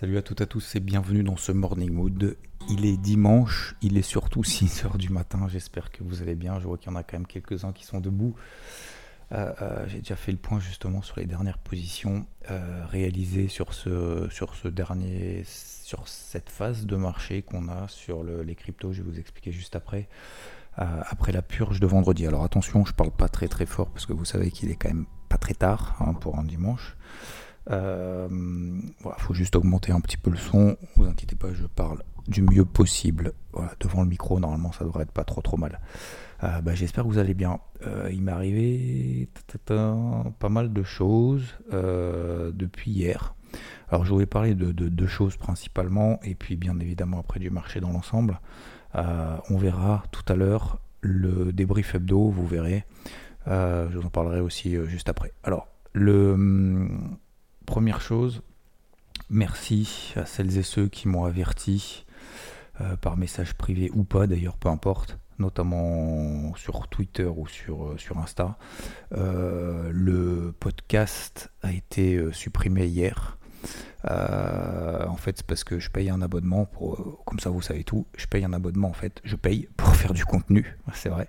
Salut 0.00 0.16
à 0.16 0.22
toutes 0.22 0.40
et 0.40 0.44
à 0.44 0.46
tous 0.46 0.76
et 0.76 0.80
bienvenue 0.80 1.22
dans 1.22 1.36
ce 1.36 1.52
Morning 1.52 1.92
Mood. 1.92 2.38
Il 2.70 2.86
est 2.86 2.96
dimanche, 2.96 3.76
il 3.82 3.98
est 3.98 4.02
surtout 4.02 4.40
6h 4.44 4.96
du 4.96 5.10
matin, 5.10 5.46
j'espère 5.46 5.90
que 5.90 6.02
vous 6.02 6.22
allez 6.22 6.34
bien. 6.34 6.58
Je 6.58 6.66
vois 6.66 6.78
qu'il 6.78 6.90
y 6.90 6.94
en 6.94 6.96
a 6.96 7.02
quand 7.02 7.18
même 7.18 7.26
quelques-uns 7.26 7.74
qui 7.74 7.84
sont 7.84 8.00
debout. 8.00 8.34
Euh, 9.32 9.52
euh, 9.60 9.84
J'ai 9.88 9.98
déjà 9.98 10.16
fait 10.16 10.32
le 10.32 10.38
point 10.38 10.58
justement 10.58 11.02
sur 11.02 11.20
les 11.20 11.26
dernières 11.26 11.58
positions 11.58 12.24
euh, 12.50 12.82
réalisées 12.86 13.48
sur 13.48 13.74
ce, 13.74 14.68
dernier, 14.68 15.42
sur 15.44 16.08
cette 16.08 16.48
phase 16.48 16.86
de 16.86 16.96
marché 16.96 17.42
qu'on 17.42 17.68
a 17.68 17.86
sur 17.88 18.22
le- 18.22 18.42
les 18.42 18.54
cryptos. 18.54 18.94
Je 18.94 19.02
vais 19.02 19.10
vous 19.10 19.18
expliquer 19.18 19.52
juste 19.52 19.76
après. 19.76 20.08
après 20.76 21.30
la 21.32 21.42
purge 21.42 21.78
de 21.78 21.86
vendredi. 21.86 22.26
Alors 22.26 22.42
attention, 22.42 22.86
je 22.86 22.94
parle 22.94 23.10
pas 23.10 23.28
très 23.28 23.48
très 23.48 23.66
fort 23.66 23.90
parce 23.90 24.06
que 24.06 24.14
vous 24.14 24.24
savez 24.24 24.50
qu'il 24.50 24.70
est 24.70 24.76
quand 24.76 24.88
même 24.88 25.04
pas 25.28 25.36
très 25.36 25.52
tard 25.52 25.96
hein, 26.00 26.14
pour 26.14 26.38
un 26.38 26.44
dimanche. 26.44 26.96
Euh, 27.70 28.28
voilà, 29.00 29.18
faut 29.18 29.34
juste 29.34 29.54
augmenter 29.56 29.92
un 29.92 30.00
petit 30.00 30.16
peu 30.16 30.30
le 30.30 30.36
son. 30.36 30.76
Vous 30.96 31.06
inquiétez 31.06 31.36
pas, 31.36 31.52
je 31.52 31.66
parle 31.66 32.02
du 32.28 32.42
mieux 32.42 32.64
possible. 32.64 33.32
Voilà, 33.52 33.72
devant 33.80 34.02
le 34.02 34.08
micro, 34.08 34.38
normalement, 34.40 34.72
ça 34.72 34.84
devrait 34.84 35.02
être 35.04 35.12
pas 35.12 35.24
trop 35.24 35.40
trop 35.40 35.56
mal. 35.56 35.80
Euh, 36.42 36.60
bah, 36.60 36.74
J'espère 36.74 37.04
que 37.04 37.08
vous 37.08 37.18
allez 37.18 37.34
bien. 37.34 37.60
Euh, 37.86 38.08
il 38.12 38.22
m'est 38.22 38.32
arrivé 38.32 39.28
pas 40.38 40.48
mal 40.48 40.72
de 40.72 40.82
choses 40.82 41.54
euh, 41.72 42.50
depuis 42.54 42.90
hier. 42.90 43.34
Alors, 43.88 44.04
je 44.04 44.12
voulais 44.12 44.26
parler 44.26 44.54
de 44.54 44.70
de- 44.72 44.88
deux 44.88 45.06
choses 45.08 45.36
principalement, 45.36 46.20
et 46.22 46.34
puis 46.34 46.56
bien 46.56 46.78
évidemment 46.78 47.18
après 47.20 47.40
du 47.40 47.50
marché 47.50 47.80
dans 47.80 47.90
l'ensemble. 47.92 48.40
On 48.94 49.56
verra 49.56 50.02
tout 50.10 50.24
à 50.32 50.34
l'heure 50.36 50.80
le 51.00 51.52
débrief 51.52 51.94
hebdo, 51.94 52.28
vous 52.30 52.46
verrez. 52.46 52.84
Je 53.46 53.96
vous 53.96 54.06
en 54.06 54.10
parlerai 54.10 54.40
aussi 54.40 54.76
juste 54.86 55.08
après. 55.08 55.32
Alors, 55.44 55.68
le 55.92 56.32
hum, 56.32 56.99
chose, 57.98 58.42
merci 59.30 60.12
à 60.14 60.26
celles 60.26 60.58
et 60.58 60.62
ceux 60.62 60.86
qui 60.86 61.08
m'ont 61.08 61.24
averti 61.24 62.04
euh, 62.80 62.96
par 62.96 63.16
message 63.16 63.54
privé 63.54 63.90
ou 63.92 64.04
pas, 64.04 64.26
d'ailleurs, 64.26 64.56
peu 64.56 64.68
importe, 64.68 65.18
notamment 65.38 66.54
sur 66.54 66.86
Twitter 66.88 67.24
ou 67.24 67.46
sur, 67.48 67.88
euh, 67.88 67.96
Insta. 68.22 68.56
Euh, 69.12 69.90
le 69.92 70.54
podcast 70.58 71.50
a 71.62 71.72
été 71.72 72.32
supprimé 72.32 72.86
hier. 72.86 73.38
En 74.04 75.16
fait, 75.16 75.38
c'est 75.38 75.46
parce 75.46 75.64
que 75.64 75.78
je 75.78 75.90
paye 75.90 76.08
un 76.08 76.22
abonnement 76.22 76.64
pour, 76.64 77.22
comme 77.26 77.38
ça 77.38 77.50
vous 77.50 77.60
savez 77.60 77.84
tout, 77.84 78.06
je 78.16 78.26
paye 78.26 78.44
un 78.44 78.54
abonnement 78.54 78.88
en 78.88 78.94
fait, 78.94 79.20
je 79.24 79.36
paye 79.36 79.68
pour 79.76 79.94
faire 79.94 80.14
du 80.14 80.24
contenu, 80.24 80.78
c'est 80.94 81.10
vrai, 81.10 81.28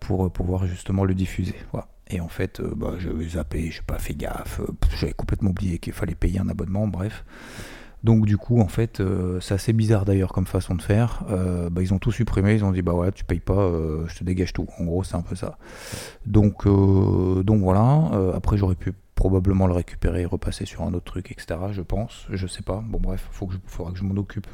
pour 0.00 0.32
pouvoir 0.32 0.66
justement 0.66 1.04
le 1.04 1.14
diffuser. 1.14 1.54
Voilà. 1.70 1.86
Et 2.10 2.20
en 2.20 2.28
fait, 2.28 2.60
euh, 2.60 2.72
bah, 2.76 2.94
j'avais 2.98 3.28
zappé, 3.28 3.70
j'ai 3.70 3.82
pas 3.82 3.98
fait 3.98 4.14
gaffe, 4.14 4.60
euh, 4.60 4.72
j'avais 4.96 5.12
complètement 5.12 5.50
oublié 5.50 5.78
qu'il 5.78 5.92
fallait 5.92 6.14
payer 6.14 6.40
un 6.40 6.48
abonnement, 6.48 6.86
bref. 6.86 7.24
Donc 8.04 8.26
du 8.26 8.36
coup, 8.36 8.60
en 8.60 8.66
fait, 8.66 9.00
euh, 9.00 9.38
c'est 9.40 9.54
assez 9.54 9.72
bizarre 9.72 10.04
d'ailleurs 10.04 10.32
comme 10.32 10.46
façon 10.46 10.74
de 10.74 10.82
faire. 10.82 11.24
Bah, 11.70 11.82
ils 11.82 11.94
ont 11.94 12.00
tout 12.00 12.10
supprimé, 12.10 12.54
ils 12.54 12.64
ont 12.64 12.72
dit 12.72 12.82
bah 12.82 12.94
ouais, 12.94 13.12
tu 13.12 13.24
payes 13.24 13.38
pas, 13.38 13.70
je 14.08 14.18
te 14.18 14.24
dégage 14.24 14.52
tout. 14.52 14.66
En 14.80 14.84
gros, 14.84 15.04
c'est 15.04 15.14
un 15.14 15.22
peu 15.22 15.36
ça. 15.36 15.56
Donc, 16.26 16.66
donc 16.66 17.60
voilà. 17.60 18.10
Après, 18.34 18.56
j'aurais 18.56 18.74
pu 18.74 18.92
probablement 19.14 19.68
le 19.68 19.72
récupérer 19.72 20.24
repasser 20.24 20.66
sur 20.66 20.82
un 20.82 20.92
autre 20.94 21.04
truc, 21.04 21.30
etc. 21.30 21.60
Je 21.70 21.82
pense, 21.82 22.26
je 22.28 22.48
sais 22.48 22.62
pas. 22.62 22.82
Bon 22.84 22.98
bref, 22.98 23.28
faut 23.30 23.48
faudra 23.66 23.92
que 23.92 23.98
je 23.98 24.02
m'en 24.02 24.16
occupe. 24.16 24.48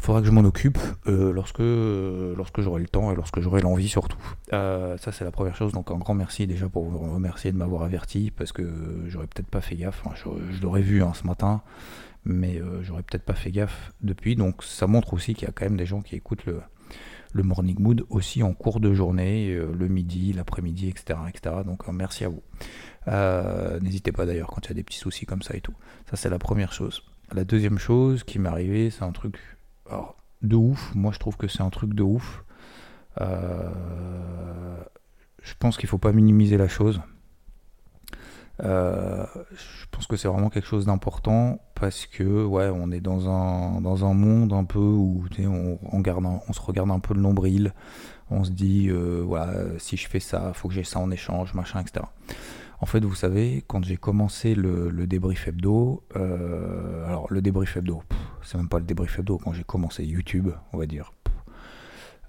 Faudra 0.00 0.20
que 0.20 0.26
je 0.26 0.32
m'en 0.32 0.42
occupe 0.42 0.78
euh, 1.06 1.32
lorsque, 1.32 1.60
euh, 1.60 2.34
lorsque 2.36 2.60
j'aurai 2.60 2.80
le 2.80 2.88
temps 2.88 3.12
et 3.12 3.14
lorsque 3.14 3.40
j'aurai 3.40 3.60
l'envie 3.60 3.88
surtout. 3.88 4.18
Euh, 4.52 4.96
ça 4.98 5.12
c'est 5.12 5.24
la 5.24 5.30
première 5.30 5.56
chose, 5.56 5.72
donc 5.72 5.90
un 5.90 5.98
grand 5.98 6.14
merci 6.14 6.46
déjà 6.46 6.68
pour 6.68 6.84
vous 6.84 6.98
remercier 6.98 7.52
de 7.52 7.56
m'avoir 7.56 7.82
averti 7.82 8.30
parce 8.30 8.52
que 8.52 9.04
j'aurais 9.06 9.26
peut-être 9.26 9.48
pas 9.48 9.60
fait 9.60 9.76
gaffe, 9.76 10.02
je, 10.14 10.62
l'aurais 10.62 10.82
vu 10.82 11.02
hein, 11.02 11.12
ce 11.14 11.26
matin, 11.26 11.62
mais 12.24 12.60
j'aurais 12.82 13.02
peut-être 13.02 13.24
pas 13.24 13.34
fait 13.34 13.50
gaffe 13.50 13.92
depuis, 14.02 14.36
donc 14.36 14.62
ça 14.62 14.86
montre 14.86 15.14
aussi 15.14 15.34
qu'il 15.34 15.46
y 15.46 15.50
a 15.50 15.52
quand 15.52 15.64
même 15.64 15.76
des 15.76 15.86
gens 15.86 16.00
qui 16.00 16.16
écoutent 16.16 16.46
le, 16.46 16.60
le 17.32 17.42
morning 17.42 17.78
mood 17.78 18.04
aussi 18.10 18.42
en 18.42 18.52
cours 18.52 18.80
de 18.80 18.92
journée, 18.92 19.54
le 19.54 19.88
midi, 19.88 20.32
l'après-midi, 20.32 20.88
etc., 20.88 21.18
etc. 21.28 21.56
Donc 21.64 21.86
merci 21.88 22.24
à 22.24 22.28
vous. 22.28 22.42
N'hésitez 23.80 24.12
pas 24.12 24.26
d'ailleurs 24.26 24.48
quand 24.48 24.66
il 24.66 24.68
y 24.68 24.72
a 24.72 24.74
des 24.74 24.82
petits 24.82 24.98
soucis 24.98 25.26
comme 25.26 25.42
ça 25.42 25.56
et 25.56 25.60
tout. 25.60 25.74
Ça 26.10 26.16
c'est 26.16 26.30
la 26.30 26.38
première 26.38 26.72
chose. 26.72 27.02
La 27.32 27.44
deuxième 27.44 27.78
chose 27.78 28.24
qui 28.24 28.40
m'est 28.40 28.48
arrivée, 28.48 28.90
c'est 28.90 29.04
un 29.04 29.12
truc 29.12 29.36
alors, 29.90 30.16
de 30.42 30.56
ouf. 30.56 30.94
Moi 30.94 31.12
je 31.12 31.18
trouve 31.18 31.36
que 31.36 31.48
c'est 31.48 31.62
un 31.62 31.70
truc 31.70 31.94
de 31.94 32.02
ouf. 32.02 32.44
Euh, 33.20 33.68
je 35.42 35.54
pense 35.58 35.76
qu'il 35.76 35.88
faut 35.88 35.98
pas 35.98 36.12
minimiser 36.12 36.56
la 36.56 36.68
chose. 36.68 37.00
Euh, 38.62 39.24
je 39.52 39.86
pense 39.90 40.06
que 40.06 40.16
c'est 40.16 40.28
vraiment 40.28 40.50
quelque 40.50 40.66
chose 40.66 40.84
d'important 40.84 41.60
parce 41.74 42.06
que 42.06 42.44
ouais, 42.44 42.68
on 42.68 42.90
est 42.90 43.00
dans 43.00 43.28
un, 43.28 44.14
monde 44.14 44.52
un 44.52 44.64
peu 44.64 44.78
où 44.78 45.24
on, 45.38 46.52
se 46.52 46.60
regarde 46.60 46.90
un 46.90 47.00
peu 47.00 47.14
le 47.14 47.20
nombril, 47.20 47.72
on 48.30 48.44
se 48.44 48.50
dit 48.50 48.88
euh, 48.90 49.22
voilà, 49.26 49.54
si 49.78 49.96
je 49.96 50.06
fais 50.06 50.20
ça, 50.20 50.52
faut 50.52 50.68
que 50.68 50.74
j'ai 50.74 50.84
ça 50.84 51.00
en 51.00 51.10
échange, 51.10 51.54
machin, 51.54 51.80
etc. 51.80 52.04
En 52.82 52.86
fait, 52.86 53.02
vous 53.02 53.14
savez, 53.14 53.64
quand 53.66 53.82
j'ai 53.82 53.96
commencé 53.96 54.54
le, 54.54 54.90
le 54.90 55.06
débrief 55.06 55.48
hebdo, 55.48 56.02
alors 56.14 57.26
le 57.30 57.40
débrief 57.40 57.78
hebdo, 57.78 58.02
c'est 58.50 58.58
même 58.58 58.68
pas 58.68 58.78
le 58.80 58.84
débrief 58.84 59.18
hebdo, 59.18 59.38
quand 59.38 59.52
j'ai 59.52 59.64
commencé 59.64 60.04
YouTube, 60.04 60.50
on 60.72 60.78
va 60.78 60.86
dire. 60.86 61.12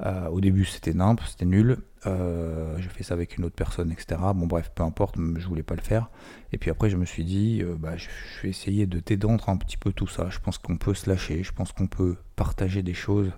euh, 0.06 0.28
au 0.30 0.42
début, 0.42 0.66
c'était 0.66 0.94
c'était 1.28 1.46
nul. 1.46 1.78
Euh, 2.08 2.76
j'ai 2.80 2.90
fait 2.90 3.04
ça 3.04 3.14
avec 3.14 3.38
une 3.38 3.46
autre 3.46 3.56
personne, 3.56 3.92
etc. 3.92 4.20
Bon, 4.36 4.48
bref, 4.48 4.72
peu 4.74 4.84
importe, 4.84 5.16
je 5.38 5.48
voulais 5.48 5.64
pas 5.64 5.76
le 5.76 5.82
faire. 5.82 6.10
Et 6.52 6.58
puis 6.58 6.72
après, 6.72 6.90
je 6.90 6.98
me 6.98 7.06
suis 7.06 7.24
dit, 7.24 7.62
euh, 7.64 7.76
bah, 7.78 7.98
je 7.98 8.08
je 8.10 8.42
vais 8.44 8.50
essayer 8.50 8.88
de 8.88 9.00
dédendre 9.00 9.50
un 9.50 9.58
petit 9.58 9.78
peu 9.78 9.94
tout 9.94 10.08
ça. 10.08 10.30
Je 10.30 10.40
pense 10.40 10.58
qu'on 10.58 10.78
peut 10.78 10.94
se 10.96 11.10
lâcher, 11.10 11.44
je 11.44 11.52
pense 11.52 11.72
qu'on 11.72 11.88
peut 11.88 12.18
partager 12.36 12.82
des 12.84 12.94
choses 12.96 13.32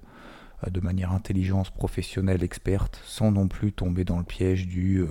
euh, 0.66 0.70
de 0.70 0.80
manière 0.82 1.12
intelligente, 1.12 1.72
professionnelle, 1.72 2.44
experte, 2.44 3.02
sans 3.06 3.32
non 3.32 3.48
plus 3.48 3.74
tomber 3.74 4.06
dans 4.06 4.18
le 4.18 4.24
piège 4.26 4.68
du 4.68 5.06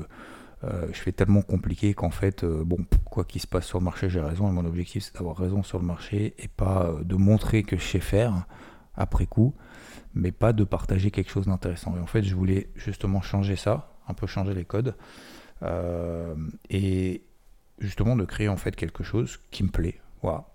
euh, 0.65 0.87
je 0.93 0.99
fais 0.99 1.13
tellement 1.13 1.43
compliqué 1.43 1.93
qu'en 1.93 2.11
fait, 2.11 2.45
euh, 2.45 2.63
bon, 2.65 2.79
quoi 3.05 3.25
qu'il 3.25 3.41
se 3.41 3.47
passe 3.47 3.67
sur 3.67 3.79
le 3.79 3.85
marché, 3.85 4.09
j'ai 4.09 4.21
raison. 4.21 4.51
Mon 4.53 4.65
objectif, 4.65 5.05
c'est 5.05 5.15
d'avoir 5.15 5.37
raison 5.37 5.63
sur 5.63 5.79
le 5.79 5.85
marché 5.85 6.35
et 6.39 6.49
pas 6.49 6.87
euh, 6.87 7.03
de 7.03 7.17
montrer 7.17 7.65
que 7.65 7.77
je 7.77 7.83
sais 7.83 8.01
faire 8.01 8.47
après 8.95 9.27
coup, 9.27 9.55
mais 10.15 10.31
pas 10.31 10.53
de 10.53 10.63
partager 10.63 11.11
quelque 11.11 11.31
chose 11.31 11.47
d'intéressant. 11.47 11.97
Et 11.97 12.01
en 12.01 12.07
fait, 12.07 12.23
je 12.23 12.35
voulais 12.35 12.69
justement 12.77 13.23
changer 13.23 13.57
ça, 13.57 13.97
un 14.07 14.15
peu 14.15 14.27
changer 14.27 14.55
les 14.55 14.65
codes, 14.65 14.95
et 16.69 17.23
justement 17.79 18.17
de 18.17 18.25
créer 18.25 18.49
en 18.49 18.57
fait 18.57 18.75
quelque 18.75 19.05
chose 19.05 19.39
qui 19.53 19.63
me 19.63 19.69
plaît, 19.69 20.01
voilà, 20.21 20.49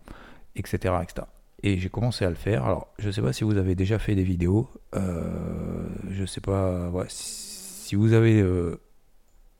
etc., 0.58 0.96
etc. 1.02 1.26
Et 1.64 1.80
j'ai 1.80 1.90
commencé 1.90 2.26
à 2.26 2.30
le 2.30 2.36
faire. 2.36 2.66
Alors, 2.66 2.94
je 3.00 3.10
sais 3.10 3.22
pas 3.22 3.32
si 3.32 3.46
vous 3.46 3.58
avez 3.58 3.74
déjà 3.74 4.00
fait 4.00 4.16
des 4.16 4.24
vidéos. 4.24 4.70
Je 4.94 6.26
sais 6.26 6.42
pas. 6.42 6.92
si 7.08 7.96
vous 7.96 8.14
avez 8.14 8.44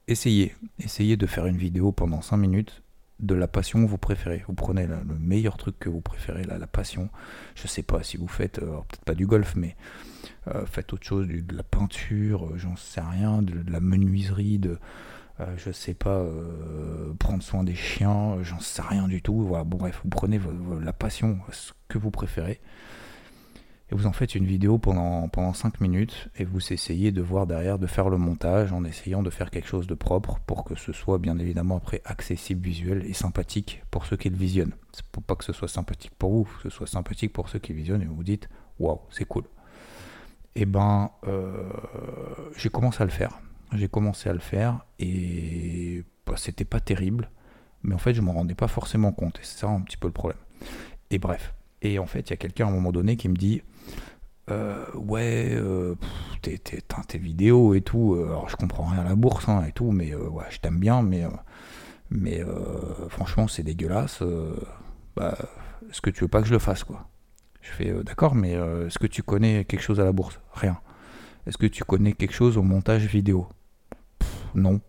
essayé, 0.08 0.56
essayez 0.80 1.18
de 1.18 1.26
faire 1.26 1.46
une 1.46 1.58
vidéo 1.58 1.92
pendant 1.92 2.22
5 2.22 2.38
minutes 2.38 2.82
de 3.20 3.34
la 3.34 3.48
passion 3.48 3.84
que 3.84 3.90
vous 3.90 3.98
préférez. 3.98 4.44
Vous 4.48 4.54
prenez 4.54 4.86
le 4.86 5.16
meilleur 5.20 5.58
truc 5.58 5.80
que 5.80 5.90
vous 5.90 6.02
préférez, 6.02 6.44
la, 6.44 6.68
passion. 6.68 7.10
Je 7.56 7.68
sais 7.68 7.84
pas 7.84 8.04
si 8.04 8.18
vous 8.18 8.28
faites, 8.28 8.60
euh, 8.60 8.78
peut-être 8.88 9.06
pas 9.06 9.16
du 9.16 9.26
golf, 9.26 9.56
mais 9.56 9.76
euh, 10.48 10.66
faites 10.66 10.94
autre 10.94 11.06
chose, 11.06 11.28
de 11.28 11.56
la 11.56 11.64
peinture, 11.64 12.46
euh, 12.46 12.58
j'en 12.58 12.76
sais 12.76 13.02
rien, 13.02 13.42
de, 13.42 13.54
la 13.70 13.80
menuiserie, 13.80 14.60
de, 14.60 14.78
je 15.58 15.72
sais 15.72 15.94
pas, 15.94 16.26
prendre 17.20 17.44
soin 17.44 17.64
des 17.64 17.76
chiens, 17.76 18.42
j'en 18.42 18.60
sais 18.60 18.82
rien 18.82 19.08
du 19.08 19.22
tout. 19.22 19.42
Voilà, 19.42 19.64
bon 19.64 19.78
bref, 19.78 20.02
vous 20.04 20.10
prenez 20.10 20.40
la 20.82 20.94
passion, 20.94 21.40
ce 21.52 21.74
que 21.88 21.98
vous 21.98 22.12
préférez, 22.12 22.60
et 23.90 23.96
vous 23.96 24.06
en 24.06 24.12
faites 24.12 24.36
une 24.36 24.46
vidéo 24.46 24.78
pendant, 24.78 25.30
pendant 25.30 25.54
5 25.54 25.80
minutes, 25.80 26.30
et 26.38 26.44
vous 26.44 26.74
essayez 26.74 27.12
de 27.12 27.22
voir 27.22 27.48
derrière, 27.48 27.80
de 27.80 27.88
faire 27.88 28.10
le 28.10 28.18
montage, 28.18 28.74
en 28.74 28.84
essayant 28.84 29.24
de 29.24 29.30
faire 29.30 29.50
quelque 29.50 29.68
chose 29.68 29.88
de 29.88 29.96
propre, 29.96 30.40
pour 30.46 30.66
que 30.66 30.76
ce 30.76 30.92
soit 30.92 31.20
bien 31.20 31.38
évidemment 31.40 31.78
après 31.78 32.02
accessible 32.04 32.62
visuel 32.62 33.06
et 33.06 33.14
sympathique 33.14 33.84
pour 33.90 34.06
ceux 34.06 34.18
qui 34.18 34.30
le 34.30 34.36
visionnent. 34.36 34.74
C'est 34.92 35.06
pour 35.06 35.24
pas 35.24 35.36
que 35.36 35.46
ce 35.46 35.54
soit 35.54 35.70
sympathique 35.70 36.12
pour 36.18 36.32
vous, 36.32 36.50
ce 36.64 36.70
soit 36.70 36.88
sympathique 36.88 37.32
pour 37.32 37.48
ceux 37.50 37.60
qui 37.60 37.74
visionnent, 37.74 38.02
et 38.02 38.06
vous 38.06 38.16
vous 38.16 38.24
dites, 38.24 38.50
waouh, 38.80 39.00
c'est 39.10 39.26
cool. 39.26 39.44
Et 40.56 40.66
ben, 40.66 41.12
euh, 41.28 41.70
j'ai 42.56 42.70
commencé 42.70 43.04
à 43.04 43.06
le 43.06 43.12
faire. 43.12 43.40
J'ai 43.74 43.88
commencé 43.88 44.28
à 44.28 44.34
le 44.34 44.40
faire 44.40 44.86
et 44.98 46.04
bah, 46.26 46.34
c'était 46.36 46.66
pas 46.66 46.80
terrible. 46.80 47.30
Mais 47.84 47.94
en 47.94 48.00
fait, 48.00 48.16
je 48.16 48.22
m'en 48.22 48.34
rendais 48.34 48.56
pas 48.56 48.68
forcément 48.68 49.12
compte. 49.12 49.38
Et 49.38 49.44
c'est 49.44 49.60
ça 49.60 49.68
un 49.68 49.82
petit 49.82 49.98
peu 49.98 50.08
le 50.08 50.14
problème. 50.14 50.40
Et 51.12 51.20
bref. 51.20 51.54
Et 51.84 52.00
en 52.00 52.08
fait, 52.08 52.22
il 52.22 52.30
y 52.32 52.34
a 52.34 52.38
quelqu'un 52.38 52.66
à 52.66 52.70
un 52.70 52.74
moment 52.74 52.92
donné 52.92 53.18
qui 53.18 53.30
me 53.30 53.36
dit 53.36 53.62
euh, 54.50 54.86
Ouais, 54.96 55.50
euh, 55.52 55.96
tes, 56.42 56.58
tes, 56.58 56.82
tes, 57.08 57.18
vidéos 57.18 57.74
et 57.74 57.82
tout, 57.82 58.16
euh, 58.16 58.28
alors 58.28 58.50
je 58.50 58.56
comprends 58.56 58.86
rien 58.86 59.02
à 59.02 59.04
la 59.04 59.16
bourse 59.16 59.48
hein, 59.50 59.64
et 59.68 59.72
tout, 59.72 59.92
mais 59.92 60.14
euh, 60.14 60.30
ouais, 60.30 60.46
je 60.50 60.60
t'aime 60.60 60.80
bien, 60.80 61.02
mais, 61.02 61.26
mais 62.10 62.44
franchement, 63.10 63.48
c'est 63.48 63.64
dégueulasse. 63.64 64.24
bah, 65.16 65.38
est-ce 65.90 66.02
que 66.02 66.10
tu 66.10 66.22
veux 66.22 66.28
pas 66.28 66.42
que 66.42 66.48
je 66.48 66.54
le 66.54 66.60
fasse, 66.60 66.84
quoi? 66.84 67.08
Je 67.62 67.72
fais 67.72 67.94
D'accord, 68.04 68.36
mais 68.36 68.52
est-ce 68.52 69.00
que 69.00 69.08
tu 69.08 69.24
connais 69.24 69.66
quelque 69.66 69.82
chose 69.82 70.00
à 70.00 70.06
la 70.06 70.12
bourse? 70.12 70.40
Rien. 70.54 70.80
Est-ce 71.46 71.58
que 71.58 71.66
tu 71.66 71.84
connais 71.84 72.14
quelque 72.14 72.34
chose 72.34 72.58
au 72.58 72.64
montage 72.64 73.06
vidéo? 73.06 73.48
Non. 74.56 74.82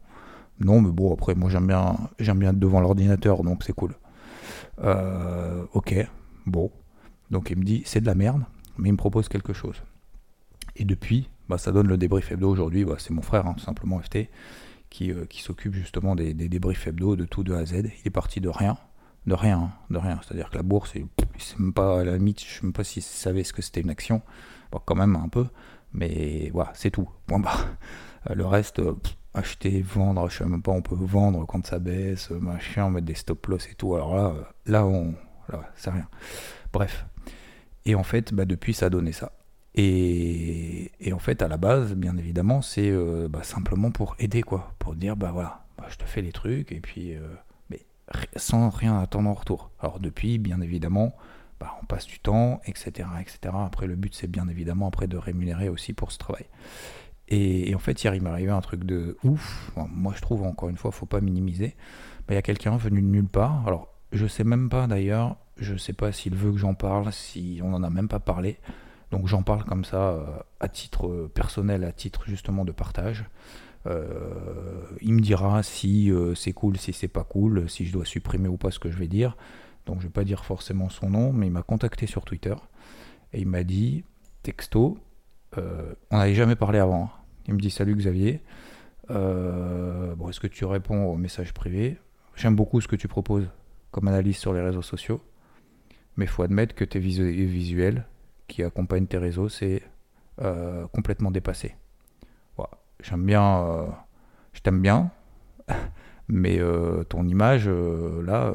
Non, 0.61 0.81
mais 0.81 0.91
bon, 0.91 1.13
après, 1.13 1.35
moi 1.35 1.51
j'aime 1.51 1.69
bien, 1.69 1.97
j'aime 2.19 2.39
bien 2.39 2.51
être 2.51 2.59
devant 2.59 2.81
l'ordinateur, 2.81 3.45
donc 3.45 3.63
c'est 3.63 3.73
cool. 3.73 3.95
Euh, 4.83 5.65
ok, 5.73 5.95
bon. 6.47 6.71
Donc 7.31 7.51
il 7.51 7.59
me 7.59 7.65
dit, 7.65 7.83
c'est 7.85 8.01
de 8.01 8.07
la 8.07 8.15
merde, 8.15 8.43
mais 8.79 8.89
il 8.89 8.93
me 8.93 8.97
propose 8.97 9.29
quelque 9.29 9.53
chose. 9.53 9.83
Et 10.77 10.85
depuis, 10.85 11.29
bah, 11.49 11.59
ça 11.59 11.73
donne 11.73 11.89
le 11.89 11.97
débrief 11.97 12.31
hebdo 12.31 12.49
aujourd'hui, 12.49 12.85
bah, 12.85 12.97
c'est 12.99 13.13
mon 13.13 13.23
frère, 13.23 13.47
hein, 13.47 13.57
simplement 13.59 14.01
FT, 14.01 14.29
qui, 14.91 15.11
euh, 15.13 15.27
qui 15.27 15.43
s'occupe 15.43 15.75
justement 15.75 16.15
des, 16.15 16.35
des, 16.35 16.49
débriefs 16.49 16.87
hebdo 16.87 17.17
de 17.17 17.25
tout 17.25 17.43
de 17.43 17.53
A 17.53 17.59
à 17.59 17.67
Z. 17.67 17.75
Il 17.75 18.07
est 18.07 18.11
parti 18.11 18.41
de 18.41 18.49
rien, 18.49 18.79
de 19.27 19.35
rien, 19.35 19.59
hein, 19.59 19.73
de 19.91 19.99
rien. 19.99 20.21
C'est-à-dire 20.23 20.51
que 20.51 20.57
la 20.57 20.63
bourse, 20.63 20.95
c'est 21.39 21.59
même 21.59 21.73
pas 21.73 22.01
à 22.01 22.05
la 22.05 22.17
limite, 22.17 22.41
je 22.41 22.47
ne 22.47 22.51
sais 22.51 22.61
même 22.63 22.73
pas 22.73 22.85
s'il 22.85 23.03
savait 23.03 23.45
ce 23.45 23.53
que 23.53 23.63
c'était 23.63 23.81
une 23.81 23.91
action. 23.91 24.23
Quand 24.85 24.95
même 24.95 25.17
un 25.17 25.29
peu, 25.29 25.47
mais 25.95 26.51
voilà, 26.53 26.73
c'est 26.75 26.91
tout. 26.91 27.09
Point 27.27 27.39
barre. 27.39 27.67
Euh, 28.31 28.35
le 28.35 28.47
reste, 28.47 28.83
acheter, 29.35 29.81
vendre, 29.83 30.29
je 30.29 30.39
sais 30.39 30.45
même 30.45 30.63
pas, 30.63 30.73
on 30.73 30.83
peut 30.83 30.97
vendre 30.99 31.47
quand 31.47 31.67
ça 31.67 31.79
baisse, 31.79 32.31
machin, 32.31 32.91
mettre 32.91 33.07
des 33.07 33.15
stop 33.15 33.47
loss 33.47 33.67
et 33.67 33.75
tout. 33.75 33.95
Alors 33.95 34.15
là, 34.15 34.27
euh, 34.27 34.43
là, 34.67 34.87
on, 34.87 35.15
là, 35.49 35.71
c'est 35.75 35.91
rien. 35.91 36.07
Bref. 36.73 37.07
Et 37.89 37.95
en 37.95 38.03
fait, 38.03 38.35
bah, 38.35 38.45
depuis, 38.45 38.75
ça 38.75 38.87
a 38.87 38.91
donné 38.91 39.13
ça. 39.13 39.33
Et, 39.75 40.93
et 41.01 41.15
en 41.15 41.19
fait, 41.19 41.41
à 41.41 41.49
la 41.49 41.57
base, 41.57 41.95
bien 41.95 42.19
évidemment, 42.19 42.61
c'est 42.61 42.91
euh, 42.91 43.29
bah, 43.31 43.43
simplement 43.43 43.91
pour 43.91 44.15
aider, 44.19 44.43
quoi. 44.43 44.75
Pour 44.79 44.95
dire, 44.95 45.17
bah 45.17 45.31
voilà, 45.33 45.65
bah, 45.79 45.87
je 45.89 45.97
te 45.97 46.05
fais 46.05 46.21
les 46.21 46.33
trucs, 46.33 46.71
et 46.71 46.81
puis, 46.81 47.15
euh, 47.15 47.21
mais 47.71 47.81
sans 48.37 48.69
rien 48.69 49.01
attendre 49.01 49.31
en 49.31 49.33
retour. 49.33 49.71
Alors 49.81 50.01
depuis, 50.01 50.37
bien 50.37 50.61
évidemment, 50.61 51.15
bah, 51.61 51.79
on 51.83 51.87
passe 51.87 52.05
du 52.05 52.21
temps, 52.21 52.61
etc., 52.67 53.09
etc. 53.23 53.55
Après, 53.65 53.87
le 53.87 53.97
but, 53.97 54.15
c'est 54.15 54.31
bien 54.31 54.49
évidemment 54.49 54.87
après 54.87 55.07
de 55.07 55.17
rémunérer 55.17 55.71
aussi 55.71 55.95
pour 55.95 56.13
ce 56.13 56.19
travail. 56.19 56.45
Et, 57.29 57.75
en 57.75 57.79
fait, 57.79 58.05
hier, 58.05 58.15
il 58.15 58.23
m'est 58.23 58.29
arrivé 58.29 58.51
un 58.51 58.61
truc 58.61 58.85
de 58.85 59.17
ouf. 59.25 59.73
moi, 59.77 60.13
je 60.15 60.21
trouve, 60.21 60.43
encore 60.43 60.69
une 60.69 60.77
fois, 60.77 60.93
faut 60.93 61.07
pas 61.07 61.23
minimiser. 61.23 61.75
Bah, 62.27 62.35
il 62.35 62.35
y 62.35 62.39
a 62.39 62.43
quelqu'un 62.43 62.77
venu 62.77 63.01
de 63.01 63.07
nulle 63.07 63.29
part. 63.29 63.67
Alors, 63.67 63.95
je 64.13 64.27
sais 64.27 64.45
même 64.45 64.69
pas 64.69 64.87
d'ailleurs, 64.87 65.37
je 65.59 65.77
sais 65.77 65.93
pas 65.93 66.13
s'il 66.13 66.35
veut 66.35 66.53
que 66.53 66.59
j'en 66.59 66.75
parle, 66.75 67.13
si 67.13 67.61
on 67.63 67.73
en 67.75 67.83
a 67.83 67.91
même 67.91 68.09
pas 68.09 68.21
parlé. 68.21 68.59
Donc, 69.11 69.27
j'en 69.27 69.43
parle 69.43 69.65
comme 69.65 69.85
ça, 69.85 70.11
euh, 70.11 70.25
à 70.61 70.69
titre 70.69 71.07
euh, 71.07 71.31
personnel, 71.33 71.85
à 71.85 71.93
titre 71.93 72.25
justement 72.27 72.65
de 72.65 72.73
partage. 72.73 73.25
Euh, 73.87 74.83
il 75.01 75.15
me 75.15 75.21
dira 75.21 75.63
si 75.63 76.13
c'est 76.35 76.53
cool, 76.53 76.77
si 76.77 76.93
c'est 76.93 77.09
pas 77.09 77.25
cool, 77.25 77.71
si 77.71 77.87
je 77.87 77.93
dois 77.93 78.05
supprimer 78.05 78.49
ou 78.49 78.57
pas 78.57 78.71
ce 78.71 78.79
que 78.79 78.91
je 78.91 78.99
vais 78.99 79.09
dire. 79.09 79.37
Donc, 79.87 80.01
je 80.01 80.07
vais 80.07 80.13
pas 80.13 80.25
dire 80.25 80.45
forcément 80.45 80.91
son 80.91 81.11
nom, 81.11 81.33
mais 81.33 81.47
il 81.47 81.53
m'a 81.53 81.63
contacté 81.63 82.07
sur 82.07 82.25
Twitter 82.25 82.55
et 83.33 83.41
il 83.41 83.49
m'a 83.49 83.65
dit 83.65 84.05
texto, 84.43 84.99
on 85.57 86.17
n'avait 86.19 86.35
jamais 86.35 86.57
parlé 86.57 86.79
avant. 86.79 87.05
Hein. 87.05 87.11
Il 87.47 87.55
me 87.55 87.61
dit 87.61 87.71
Salut 87.71 87.97
Xavier. 87.97 88.43
Bon, 89.09 90.29
est-ce 90.29 90.41
que 90.41 90.47
tu 90.47 90.67
réponds 90.67 91.07
au 91.07 91.17
message 91.17 91.55
privé? 91.55 91.97
J'aime 92.37 92.57
beaucoup 92.57 92.81
ce 92.81 92.89
que 92.89 92.97
tu 92.97 93.09
proposes 93.09 93.49
comme 93.91 94.09
analyse 94.09 94.37
sur 94.37 94.53
les 94.53 94.61
réseaux 94.61 94.83
sociaux, 94.83 95.21
mais 96.19 96.27
il 96.27 96.29
faut 96.29 96.43
admettre 96.43 96.75
que 96.75 96.85
tes 96.85 96.99
visuels 96.99 98.05
qui 98.47 98.63
accompagnent 98.63 99.07
tes 99.07 99.17
réseaux, 99.17 99.49
c'est 99.49 99.83
euh, 100.43 100.87
complètement 100.89 101.31
dépassé. 101.31 101.75
J'aime 103.01 103.25
bien, 103.25 103.61
euh, 103.61 103.87
je 104.53 104.61
t'aime 104.61 104.83
bien, 104.83 105.13
mais 106.29 106.59
ton 107.09 107.25
image, 107.29 107.69
là, 107.69 108.53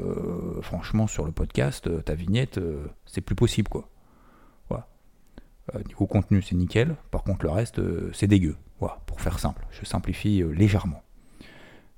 franchement, 0.61 1.07
sur 1.07 1.25
le 1.25 1.31
podcast, 1.31 1.89
ta 2.03 2.13
vignette, 2.13 2.59
c'est 3.05 3.21
plus 3.21 3.35
possible, 3.35 3.69
quoi. 3.69 3.89
niveau 5.87 6.05
contenu, 6.07 6.41
c'est 6.41 6.55
nickel. 6.55 6.97
Par 7.09 7.23
contre, 7.23 7.45
le 7.45 7.51
reste, 7.51 7.79
c'est 8.11 8.27
dégueu 8.27 8.57
pour 9.05 9.21
faire 9.21 9.39
simple, 9.39 9.65
je 9.71 9.85
simplifie 9.85 10.41
euh, 10.41 10.53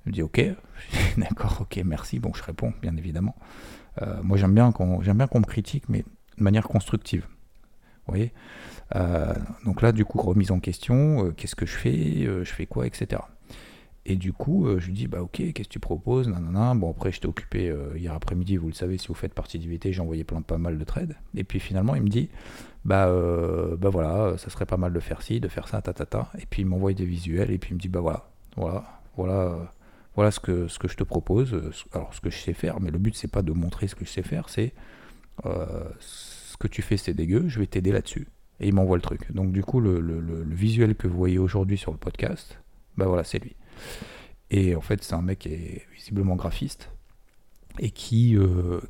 légèrement. 0.06 0.08
Je 0.08 0.12
dis 0.12 0.22
ok, 0.22 1.18
d'accord, 1.18 1.58
ok, 1.62 1.80
merci. 1.84 2.18
Bon, 2.18 2.32
je 2.34 2.42
réponds, 2.42 2.72
bien 2.82 2.96
évidemment. 2.96 3.36
Euh, 4.02 4.22
moi, 4.22 4.36
j'aime 4.36 4.54
bien 4.54 4.72
qu'on 4.72 5.02
j'aime 5.02 5.18
bien 5.18 5.26
qu'on 5.26 5.40
me 5.40 5.44
critique, 5.46 5.88
mais 5.88 6.04
de 6.38 6.42
manière 6.42 6.68
constructive. 6.68 7.26
Vous 8.06 8.12
voyez? 8.12 8.32
Euh, 8.94 9.34
Donc 9.64 9.82
là, 9.82 9.92
du 9.92 10.04
coup, 10.04 10.18
remise 10.20 10.52
en 10.52 10.60
question, 10.60 11.32
qu'est-ce 11.36 11.56
que 11.56 11.66
je 11.66 11.74
fais? 11.74 12.24
Je 12.44 12.52
fais 12.52 12.66
quoi, 12.66 12.86
etc. 12.86 13.22
Et 14.08 14.14
du 14.14 14.32
coup, 14.32 14.68
je 14.78 14.86
lui 14.86 14.92
dis, 14.92 15.08
bah 15.08 15.20
ok, 15.20 15.32
qu'est-ce 15.52 15.68
que 15.68 15.72
tu 15.72 15.80
proposes? 15.80 16.28
Nanana. 16.28 16.74
Bon, 16.74 16.88
après, 16.88 17.10
j'étais 17.10 17.26
occupé 17.26 17.74
hier 17.96 18.12
après-midi, 18.12 18.56
vous 18.56 18.68
le 18.68 18.74
savez, 18.74 18.98
si 18.98 19.08
vous 19.08 19.14
faites 19.14 19.34
partie 19.34 19.58
d'IVT, 19.58 19.92
j'ai 19.92 20.00
envoyé 20.00 20.22
plein, 20.22 20.42
pas 20.42 20.58
mal 20.58 20.78
de 20.78 20.84
trades. 20.84 21.16
Et 21.34 21.42
puis 21.42 21.58
finalement, 21.58 21.96
il 21.96 22.02
me 22.02 22.08
dit, 22.08 22.28
bah, 22.86 23.08
euh, 23.08 23.76
bah 23.76 23.88
voilà, 23.88 24.38
ça 24.38 24.48
serait 24.48 24.64
pas 24.64 24.76
mal 24.76 24.92
de 24.92 25.00
faire 25.00 25.20
ci, 25.20 25.40
de 25.40 25.48
faire 25.48 25.66
ça, 25.66 25.82
ta, 25.82 25.92
ta, 25.92 26.06
ta. 26.06 26.30
Et 26.38 26.46
puis 26.48 26.62
il 26.62 26.66
m'envoie 26.66 26.92
des 26.92 27.04
visuels 27.04 27.50
et 27.50 27.58
puis 27.58 27.70
il 27.72 27.74
me 27.74 27.80
dit 27.80 27.88
bah 27.88 27.98
voilà, 28.00 28.28
voilà, 28.56 28.84
voilà, 29.16 29.74
voilà 30.16 30.30
ce 30.30 30.40
que, 30.40 30.66
je 30.68 30.96
te 30.96 31.04
propose. 31.04 31.54
Alors 31.92 32.12
ce 32.14 32.20
que 32.20 32.30
je 32.30 32.38
sais 32.38 32.54
faire, 32.54 32.80
mais 32.80 32.90
le 32.90 32.98
but 32.98 33.14
c'est 33.14 33.30
pas 33.30 33.42
de 33.42 33.52
montrer 33.52 33.86
ce 33.86 33.94
que 33.94 34.04
je 34.04 34.10
sais 34.10 34.22
faire, 34.22 34.48
c'est 34.48 34.72
euh, 35.44 35.84
ce 36.00 36.56
que 36.56 36.66
tu 36.66 36.82
fais 36.82 36.96
c'est 36.96 37.14
dégueu, 37.14 37.44
je 37.48 37.60
vais 37.60 37.66
t'aider 37.66 37.92
là-dessus. 37.92 38.26
Et 38.58 38.68
il 38.68 38.74
m'envoie 38.74 38.96
le 38.96 39.02
truc. 39.02 39.30
Donc 39.32 39.52
du 39.52 39.62
coup 39.62 39.80
le, 39.80 40.00
visuel 40.48 40.96
que 40.96 41.06
vous 41.06 41.16
voyez 41.16 41.38
aujourd'hui 41.38 41.78
sur 41.78 41.92
le 41.92 41.98
podcast, 41.98 42.58
bah 42.96 43.06
voilà, 43.06 43.22
c'est 43.22 43.38
lui. 43.38 43.54
Et 44.50 44.74
en 44.74 44.80
fait 44.80 45.04
c'est 45.04 45.14
un 45.14 45.22
mec 45.22 45.40
qui 45.40 45.50
est 45.50 45.86
visiblement 45.94 46.34
graphiste 46.34 46.90
et 47.78 47.90
qui, 47.90 48.34
euh, 48.36 48.80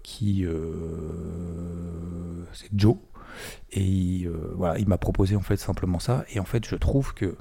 c'est 2.53 2.71
Joe 2.73 2.97
et 3.73 4.25
euh, 4.27 4.75
il 4.79 4.89
m'a 4.89 4.99
proposé 4.99 5.37
en 5.37 5.41
fait 5.41 5.57
simplement 5.57 5.99
ça. 5.99 6.25
Et 6.33 6.41
en 6.41 6.45
fait, 6.45 6.67
je 6.67 6.77
trouve 6.77 7.15
que 7.15 7.37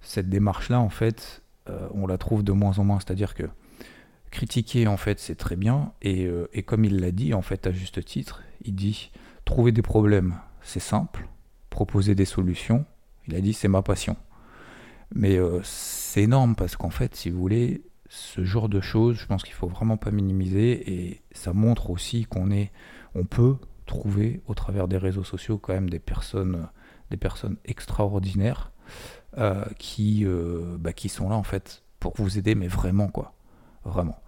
cette 0.00 0.28
démarche-là, 0.28 0.80
en 0.80 0.88
fait, 0.88 1.42
euh, 1.70 1.88
on 1.94 2.06
la 2.06 2.18
trouve 2.18 2.42
de 2.42 2.52
moins 2.52 2.78
en 2.78 2.84
moins. 2.84 2.98
C'est-à-dire 3.00 3.34
que 3.34 3.44
critiquer, 4.30 4.86
en 4.86 4.96
fait, 4.96 5.18
c'est 5.18 5.34
très 5.34 5.56
bien. 5.56 5.92
Et, 6.02 6.26
euh, 6.26 6.48
et 6.52 6.62
comme 6.62 6.84
il 6.84 7.00
l'a 7.00 7.10
dit, 7.10 7.34
en 7.34 7.42
fait, 7.42 7.66
à 7.66 7.72
juste 7.72 8.04
titre, 8.04 8.42
il 8.64 8.74
dit 8.74 9.10
trouver 9.44 9.72
des 9.72 9.82
problèmes, 9.82 10.36
c'est 10.62 10.80
simple. 10.80 11.26
Proposer 11.70 12.14
des 12.14 12.24
solutions, 12.24 12.84
il 13.26 13.34
a 13.34 13.40
dit 13.40 13.52
c'est 13.52 13.68
ma 13.68 13.82
passion. 13.82 14.16
Mais 15.12 15.38
c'est 15.64 16.22
énorme 16.22 16.54
parce 16.54 16.76
qu'en 16.76 16.90
fait, 16.90 17.16
si 17.16 17.30
vous 17.30 17.40
voulez, 17.40 17.82
ce 18.10 18.44
genre 18.44 18.68
de 18.68 18.80
choses, 18.80 19.16
je 19.16 19.26
pense 19.26 19.44
qu'il 19.44 19.54
faut 19.54 19.68
vraiment 19.68 19.96
pas 19.96 20.10
minimiser 20.10 20.92
et 20.92 21.22
ça 21.32 21.52
montre 21.52 21.90
aussi 21.90 22.26
qu'on 22.26 22.50
est, 22.50 22.72
on 23.14 23.24
peut 23.24 23.56
trouver 23.86 24.40
au 24.46 24.54
travers 24.54 24.88
des 24.88 24.98
réseaux 24.98 25.24
sociaux 25.24 25.58
quand 25.58 25.72
même 25.72 25.88
des 25.88 26.00
personnes, 26.00 26.68
des 27.10 27.16
personnes 27.16 27.56
extraordinaires 27.64 28.72
euh, 29.38 29.64
qui, 29.78 30.24
euh, 30.24 30.76
bah, 30.76 30.92
qui 30.92 31.08
sont 31.08 31.28
là 31.28 31.36
en 31.36 31.44
fait 31.44 31.84
pour 32.00 32.14
vous 32.16 32.36
aider, 32.36 32.56
mais 32.56 32.66
vraiment 32.66 33.06
quoi, 33.06 33.32
vraiment. 33.84 34.18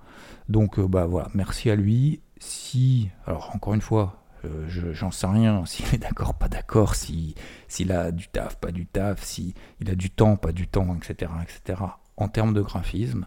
Donc 0.48 0.78
euh, 0.78 0.86
bah 0.86 1.06
voilà, 1.06 1.28
merci 1.34 1.70
à 1.70 1.74
lui. 1.74 2.20
Si, 2.38 3.10
alors 3.26 3.50
encore 3.52 3.74
une 3.74 3.80
fois, 3.80 4.22
j'en 4.68 5.10
sais 5.10 5.26
rien, 5.26 5.64
s'il 5.66 5.92
est 5.92 5.98
d'accord, 5.98 6.34
pas 6.34 6.48
d'accord, 6.48 6.94
si 6.94 7.34
s'il 7.66 7.90
a 7.90 8.12
du 8.12 8.28
taf, 8.28 8.56
pas 8.58 8.70
du 8.70 8.86
taf, 8.86 9.24
si 9.24 9.54
il 9.80 9.90
a 9.90 9.96
du 9.96 10.08
temps, 10.08 10.36
pas 10.36 10.52
du 10.52 10.68
temps, 10.68 10.96
etc., 10.96 11.32
etc. 11.42 11.82
En 12.16 12.28
termes 12.28 12.54
de 12.54 12.62
graphisme, 12.62 13.26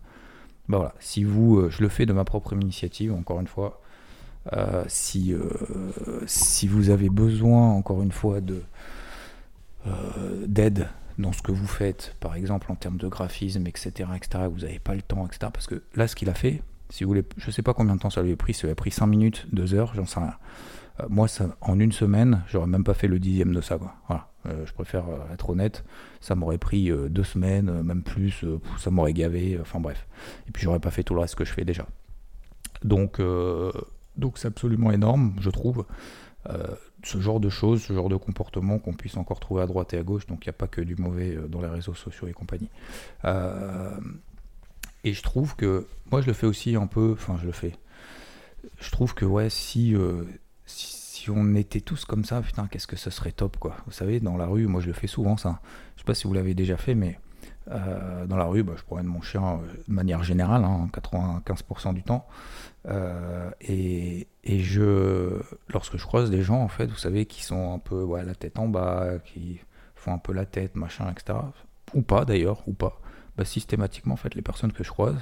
bah 0.70 0.78
voilà, 0.78 0.96
si 1.00 1.26
vous, 1.26 1.70
je 1.70 1.82
le 1.82 1.90
fais 1.90 2.06
de 2.06 2.14
ma 2.14 2.24
propre 2.24 2.54
initiative, 2.54 3.14
encore 3.14 3.42
une 3.42 3.48
fois, 3.48 3.82
si, 4.88 5.36
si 6.26 6.68
vous 6.70 6.90
avez 6.90 7.10
besoin, 7.10 7.72
encore 7.72 8.02
une 8.02 8.14
fois, 8.14 8.40
de 8.40 8.62
d'aide 10.48 10.88
dans 11.18 11.32
ce 11.32 11.42
que 11.42 11.52
vous 11.52 11.68
faites, 11.68 12.16
par 12.20 12.36
exemple 12.36 12.72
en 12.72 12.76
termes 12.76 12.98
de 12.98 13.08
graphisme, 13.08 13.66
etc., 13.68 14.10
etc., 14.16 14.46
vous 14.52 14.62
n'avez 14.62 14.80
pas 14.80 14.96
le 14.96 15.02
temps, 15.02 15.26
etc. 15.26 15.52
Parce 15.54 15.68
que 15.68 15.84
là, 15.96 16.08
ce 16.08 16.16
qu'il 16.16 16.30
a 16.30 16.34
fait, 16.34 16.62
si 16.90 17.04
vous 17.04 17.10
voulez, 17.10 17.24
je 17.38 17.52
sais 17.52 17.62
pas 17.62 17.74
combien 17.74 17.96
de 17.96 18.00
temps 18.00 18.10
ça 18.10 18.22
lui 18.22 18.32
a 18.32 18.36
pris, 18.36 18.54
ça 18.54 18.68
lui 18.68 18.72
a 18.72 18.76
pris 18.76 18.92
5 18.92 19.08
minutes, 19.08 19.48
2 19.52 19.74
heures, 19.74 19.94
j'en 19.96 20.06
sais 20.06 20.20
rien. 20.20 20.36
moi, 21.10 21.28
ça, 21.28 21.56
en 21.62 21.80
une 21.80 21.92
semaine, 21.92 22.44
j'aurais 22.48 22.68
même 22.68 22.84
pas 22.84 22.94
fait 22.94 23.08
le 23.08 23.20
dixième 23.20 23.54
de 23.54 23.62
ça. 23.62 23.78
Quoi. 23.78 23.94
Voilà. 24.08 24.28
je 24.66 24.72
préfère 24.74 25.06
être 25.34 25.50
honnête. 25.50 25.84
Ça 26.22 26.36
m'aurait 26.36 26.58
pris 26.58 26.92
2 26.92 27.24
semaines, 27.24 27.82
même 27.82 28.04
plus. 28.04 28.46
ça 28.78 28.92
m'aurait 28.92 29.14
gavé. 29.14 29.58
Enfin 29.60 29.80
bref. 29.80 30.08
Et 30.48 30.52
puis 30.52 30.64
j'aurais 30.64 30.80
pas 30.80 30.92
fait 30.92 31.04
tout 31.04 31.14
le 31.14 31.22
reste 31.22 31.36
que 31.36 31.46
je 31.46 31.54
fais 31.54 31.66
déjà. 31.66 31.86
Donc, 32.84 33.20
donc 34.18 34.38
c'est 34.38 34.48
absolument 34.48 34.92
énorme, 34.92 35.36
je 35.40 35.50
trouve, 35.50 35.80
euh, 35.80 35.84
ce 37.04 37.20
genre 37.20 37.40
de 37.40 37.50
choses, 37.50 37.84
ce 37.84 37.94
genre 37.94 38.10
de 38.10 38.16
comportement 38.16 38.80
qu'on 38.80 38.94
puisse 38.94 39.18
encore 39.18 39.40
trouver 39.40 39.62
à 39.62 39.68
droite 39.68 39.94
et 39.94 39.98
à 39.98 40.04
gauche. 40.04 40.26
Donc 40.26 40.46
il 40.46 40.50
n'y 40.50 40.52
a 40.52 40.54
pas 40.54 40.68
que 40.68 40.82
du 40.82 40.96
mauvais 40.96 41.36
euh, 41.36 41.48
dans 41.48 41.62
les 41.62 41.68
réseaux 41.68 41.94
sociaux 41.94 42.28
et 42.28 42.34
compagnie. 42.34 42.70
Euh, 43.26 43.98
Et 45.04 45.14
je 45.14 45.22
trouve 45.22 45.56
que, 45.56 45.88
moi 46.12 46.22
je 46.22 46.28
le 46.28 46.34
fais 46.34 46.48
aussi 46.48 46.76
un 46.76 46.88
peu, 46.88 47.14
enfin 47.14 47.38
je 47.40 47.46
le 47.46 47.52
fais. 47.52 47.74
Je 48.80 48.90
trouve 48.90 49.14
que 49.14 49.26
ouais, 49.26 49.50
si, 49.52 49.96
si, 50.66 51.30
on 51.30 51.56
était 51.56 51.82
tous 51.82 52.06
comme 52.06 52.26
ça, 52.26 52.42
putain, 52.42 52.68
qu'est-ce 52.68 52.88
que 52.88 52.96
ce 52.96 53.12
serait 53.12 53.32
top 53.32 53.58
quoi. 53.58 53.78
Vous 53.86 53.92
savez, 53.92 54.20
dans 54.20 54.38
la 54.38 54.48
rue, 54.48 54.66
moi 54.66 54.82
je 54.82 54.88
le 54.88 54.94
fais 54.94 55.08
souvent 55.08 55.38
ça. 55.38 55.62
Je 55.96 56.02
sais 56.02 56.06
pas 56.06 56.16
si 56.16 56.28
vous 56.28 56.34
l'avez 56.34 56.56
déjà 56.56 56.78
fait, 56.78 56.96
mais 56.96 57.20
dans 57.68 58.38
la 58.38 58.46
rue, 58.46 58.64
bah, 58.64 58.74
je 58.78 58.84
promène 58.84 59.08
mon 59.08 59.22
chien 59.22 59.60
de 59.88 59.94
manière 59.94 60.24
générale, 60.24 60.64
hein, 60.64 60.88
95% 60.94 61.94
du 61.94 62.04
temps. 62.04 62.28
et, 63.62 64.28
et, 64.44 64.64
lorsque 65.70 65.98
je 65.98 66.06
croise 66.06 66.30
des 66.30 66.44
gens, 66.44 66.62
en 66.62 66.68
fait, 66.68 66.88
vous 66.88 66.98
savez, 66.98 67.26
qui 67.26 67.44
sont 67.44 67.74
un 67.74 67.80
peu 67.80 68.06
la 68.24 68.36
tête 68.36 68.60
en 68.60 68.68
bas, 68.68 69.20
qui 69.26 69.60
font 69.96 70.14
un 70.14 70.20
peu 70.20 70.34
la 70.34 70.46
tête, 70.46 70.76
machin, 70.76 71.12
etc. 71.12 71.40
Ou 71.94 72.02
pas 72.02 72.26
d'ailleurs, 72.26 72.62
ou 72.68 72.74
pas. 72.74 73.00
Bah, 73.38 73.46
systématiquement, 73.46 74.14
en 74.14 74.18
fait, 74.18 74.36
les 74.36 74.42
personnes 74.42 74.72
que 74.72 74.84
je 74.84 74.90
croise 74.90 75.18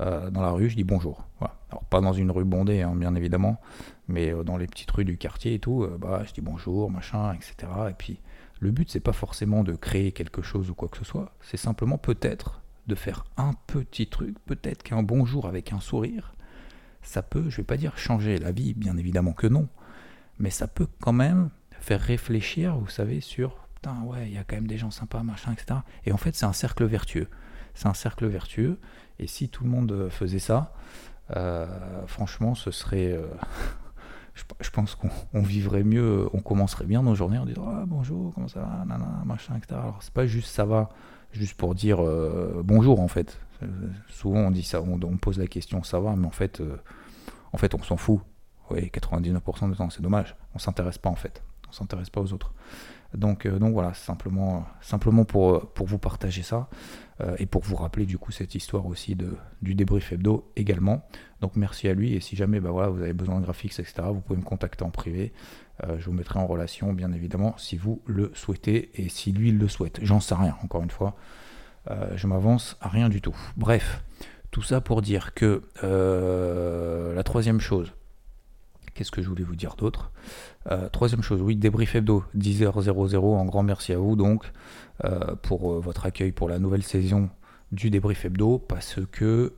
euh, 0.00 0.30
dans 0.30 0.42
la 0.42 0.50
rue, 0.50 0.68
je 0.68 0.76
dis 0.76 0.84
bonjour. 0.84 1.24
Alors, 1.40 1.84
pas 1.84 2.00
dans 2.00 2.12
une 2.12 2.30
rue 2.30 2.44
bondée, 2.44 2.82
hein, 2.82 2.94
bien 2.94 3.14
évidemment, 3.14 3.60
mais 4.08 4.32
euh, 4.32 4.42
dans 4.42 4.56
les 4.56 4.66
petites 4.66 4.90
rues 4.90 5.04
du 5.04 5.16
quartier 5.16 5.54
et 5.54 5.58
tout, 5.58 5.84
euh, 5.84 5.96
bah, 5.98 6.22
je 6.26 6.32
dis 6.32 6.40
bonjour, 6.40 6.90
machin, 6.90 7.32
etc. 7.34 7.54
Et 7.90 7.94
puis, 7.94 8.20
le 8.60 8.70
but, 8.70 8.90
c'est 8.90 9.00
pas 9.00 9.12
forcément 9.12 9.64
de 9.64 9.74
créer 9.74 10.12
quelque 10.12 10.42
chose 10.42 10.70
ou 10.70 10.74
quoi 10.74 10.88
que 10.88 10.98
ce 10.98 11.04
soit, 11.04 11.32
c'est 11.40 11.56
simplement 11.56 11.98
peut-être 11.98 12.62
de 12.86 12.94
faire 12.94 13.24
un 13.36 13.52
petit 13.66 14.06
truc, 14.06 14.36
peut-être 14.46 14.82
qu'un 14.82 15.02
bonjour 15.02 15.46
avec 15.46 15.72
un 15.72 15.80
sourire, 15.80 16.34
ça 17.02 17.22
peut, 17.22 17.50
je 17.50 17.58
vais 17.58 17.64
pas 17.64 17.76
dire 17.76 17.98
changer 17.98 18.38
la 18.38 18.52
vie, 18.52 18.74
bien 18.74 18.96
évidemment 18.96 19.32
que 19.32 19.46
non, 19.46 19.68
mais 20.38 20.50
ça 20.50 20.66
peut 20.66 20.88
quand 21.00 21.12
même 21.12 21.50
faire 21.80 22.00
réfléchir, 22.00 22.76
vous 22.76 22.88
savez, 22.88 23.20
sur 23.20 23.66
ouais, 24.04 24.28
il 24.28 24.34
y 24.34 24.38
a 24.38 24.44
quand 24.44 24.56
même 24.56 24.66
des 24.66 24.78
gens 24.78 24.90
sympas, 24.90 25.22
machin, 25.22 25.52
etc. 25.52 25.80
Et 26.04 26.12
en 26.12 26.16
fait, 26.16 26.34
c'est 26.34 26.46
un 26.46 26.52
cercle 26.52 26.84
vertueux. 26.84 27.28
C'est 27.74 27.86
un 27.86 27.94
cercle 27.94 28.26
vertueux. 28.26 28.78
Et 29.18 29.26
si 29.26 29.48
tout 29.48 29.64
le 29.64 29.70
monde 29.70 29.92
euh, 29.92 30.10
faisait 30.10 30.38
ça, 30.38 30.74
euh, 31.36 31.66
franchement, 32.06 32.54
ce 32.54 32.70
serait. 32.70 33.12
Euh, 33.12 33.26
je, 34.60 34.70
pense 34.70 34.94
qu'on 34.94 35.42
vivrait 35.42 35.82
mieux, 35.82 36.28
on 36.32 36.40
commencerait 36.40 36.84
bien 36.84 37.02
nos 37.02 37.14
journées 37.14 37.38
en 37.38 37.46
disant 37.46 37.66
ah, 37.68 37.84
bonjour, 37.86 38.32
comment 38.34 38.48
ça 38.48 38.60
va, 38.60 38.84
nanana, 38.86 39.22
machin, 39.24 39.56
etc. 39.56 39.80
Alors, 39.82 39.98
c'est 40.02 40.12
pas 40.12 40.26
juste 40.26 40.48
ça 40.48 40.64
va, 40.64 40.90
juste 41.32 41.54
pour 41.54 41.74
dire 41.74 41.98
bonjour 42.62 43.00
en 43.00 43.08
fait. 43.08 43.38
souvent 44.08 44.40
on 44.40 44.50
dit 44.50 44.62
ça, 44.62 44.82
on, 44.82 44.98
pose 45.16 45.38
la 45.38 45.46
question 45.46 45.82
ça 45.82 46.00
va, 46.00 46.14
mais 46.16 46.26
en 46.26 46.30
fait, 46.30 46.62
en 47.52 47.56
fait 47.56 47.74
on 47.74 47.82
s'en 47.82 47.96
fout. 47.96 48.20
Oui, 48.70 48.90
99% 48.92 49.70
du 49.70 49.76
temps, 49.76 49.90
c'est 49.90 50.02
dommage. 50.02 50.36
On 50.54 50.58
s'intéresse 50.58 50.98
pas 50.98 51.10
en 51.10 51.14
fait. 51.14 51.42
On 51.68 51.72
s'intéresse 51.72 52.10
pas 52.10 52.20
aux 52.20 52.32
autres. 52.32 52.52
Donc, 53.14 53.46
euh, 53.46 53.58
donc 53.58 53.72
voilà, 53.72 53.94
simplement, 53.94 54.66
simplement 54.80 55.24
pour, 55.24 55.54
euh, 55.54 55.70
vous 55.76 55.98
partager 55.98 56.42
ça 56.42 56.68
euh, 57.20 57.36
et 57.38 57.46
pour 57.46 57.62
vous 57.62 57.76
rappeler 57.76 58.06
du 58.06 58.18
coup 58.18 58.32
cette 58.32 58.54
histoire 58.54 58.86
aussi 58.86 59.14
de, 59.14 59.36
du 59.62 59.74
débrief 59.74 60.12
hebdo 60.12 60.50
également. 60.56 61.06
Donc 61.40 61.56
merci 61.56 61.88
à 61.88 61.94
lui 61.94 62.14
et 62.14 62.20
si 62.20 62.36
jamais 62.36 62.60
bah, 62.60 62.70
vous 62.70 63.02
avez 63.02 63.12
besoin 63.12 63.38
de 63.40 63.44
graphiques, 63.44 63.78
etc., 63.78 63.94
vous 64.08 64.20
pouvez 64.20 64.38
me 64.38 64.44
contacter 64.44 64.84
en 64.84 64.90
privé. 64.90 65.32
je 65.98 66.04
vous 66.06 66.12
mettrai 66.12 66.38
en 66.38 66.46
relation 66.46 66.92
bien 66.92 67.12
évidemment 67.12 67.54
si 67.58 67.76
vous 67.76 68.02
le 68.06 68.32
souhaitez 68.34 68.90
et 68.94 69.08
si 69.08 69.32
lui 69.32 69.52
le 69.52 69.68
souhaite. 69.68 69.98
J'en 70.02 70.20
sais 70.20 70.34
rien, 70.34 70.56
encore 70.62 70.82
une 70.82 70.90
fois. 70.90 71.14
je 72.14 72.26
m'avance 72.26 72.76
à 72.80 72.88
rien 72.88 73.08
du 73.08 73.20
tout. 73.20 73.36
Bref, 73.56 74.02
tout 74.50 74.62
ça 74.62 74.80
pour 74.80 75.02
dire 75.02 75.34
que 75.34 75.62
la 75.82 77.22
troisième 77.22 77.60
chose, 77.60 77.92
Qu'est-ce 78.96 79.10
que 79.10 79.20
je 79.20 79.28
voulais 79.28 79.44
vous 79.44 79.56
dire 79.56 79.76
d'autre? 79.76 80.10
Euh, 80.70 80.88
Troisième 80.88 81.22
chose, 81.22 81.42
oui, 81.42 81.54
débrief 81.54 81.94
hebdo, 81.94 82.24
10h00. 82.34 83.38
Un 83.38 83.44
grand 83.44 83.62
merci 83.62 83.92
à 83.92 83.98
vous 83.98 84.16
donc 84.16 84.50
euh, 85.04 85.36
pour 85.42 85.70
euh, 85.70 85.80
votre 85.80 86.06
accueil 86.06 86.32
pour 86.32 86.48
la 86.48 86.58
nouvelle 86.58 86.82
saison 86.82 87.28
du 87.72 87.90
débrief 87.90 88.24
hebdo 88.24 88.58
parce 88.58 88.98
que. 89.12 89.52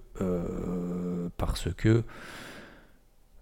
parce 1.37 1.73
que. 1.75 2.03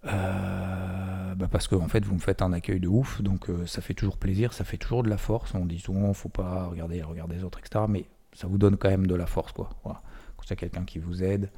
Bah 0.04 1.48
parce 1.50 1.68
que 1.68 1.74
en 1.74 1.88
fait 1.88 2.04
vous 2.04 2.14
me 2.14 2.20
faites 2.20 2.40
un 2.40 2.52
accueil 2.52 2.80
de 2.80 2.88
ouf, 2.88 3.20
donc 3.20 3.48
ça 3.66 3.82
fait 3.82 3.92
toujours 3.92 4.16
plaisir, 4.16 4.52
ça 4.52 4.64
fait 4.64 4.76
toujours 4.76 5.02
de 5.02 5.08
la 5.08 5.18
force. 5.18 5.54
On 5.54 5.64
dit 5.64 5.78
souvent 5.78 6.12
faut 6.12 6.28
pas 6.28 6.66
regarder, 6.66 7.02
regarder 7.02 7.36
les 7.36 7.44
autres, 7.44 7.58
etc. 7.58 7.84
Mais 7.88 8.04
ça 8.34 8.46
vous 8.46 8.58
donne 8.58 8.76
quand 8.76 8.90
même 8.90 9.06
de 9.06 9.14
la 9.14 9.26
force, 9.26 9.52
quoi. 9.52 9.70
Quand 9.82 9.94
il 10.48 10.52
y 10.52 10.56
quelqu'un 10.56 10.84
qui 10.84 10.98
vous 10.98 11.24
aide, 11.24 11.50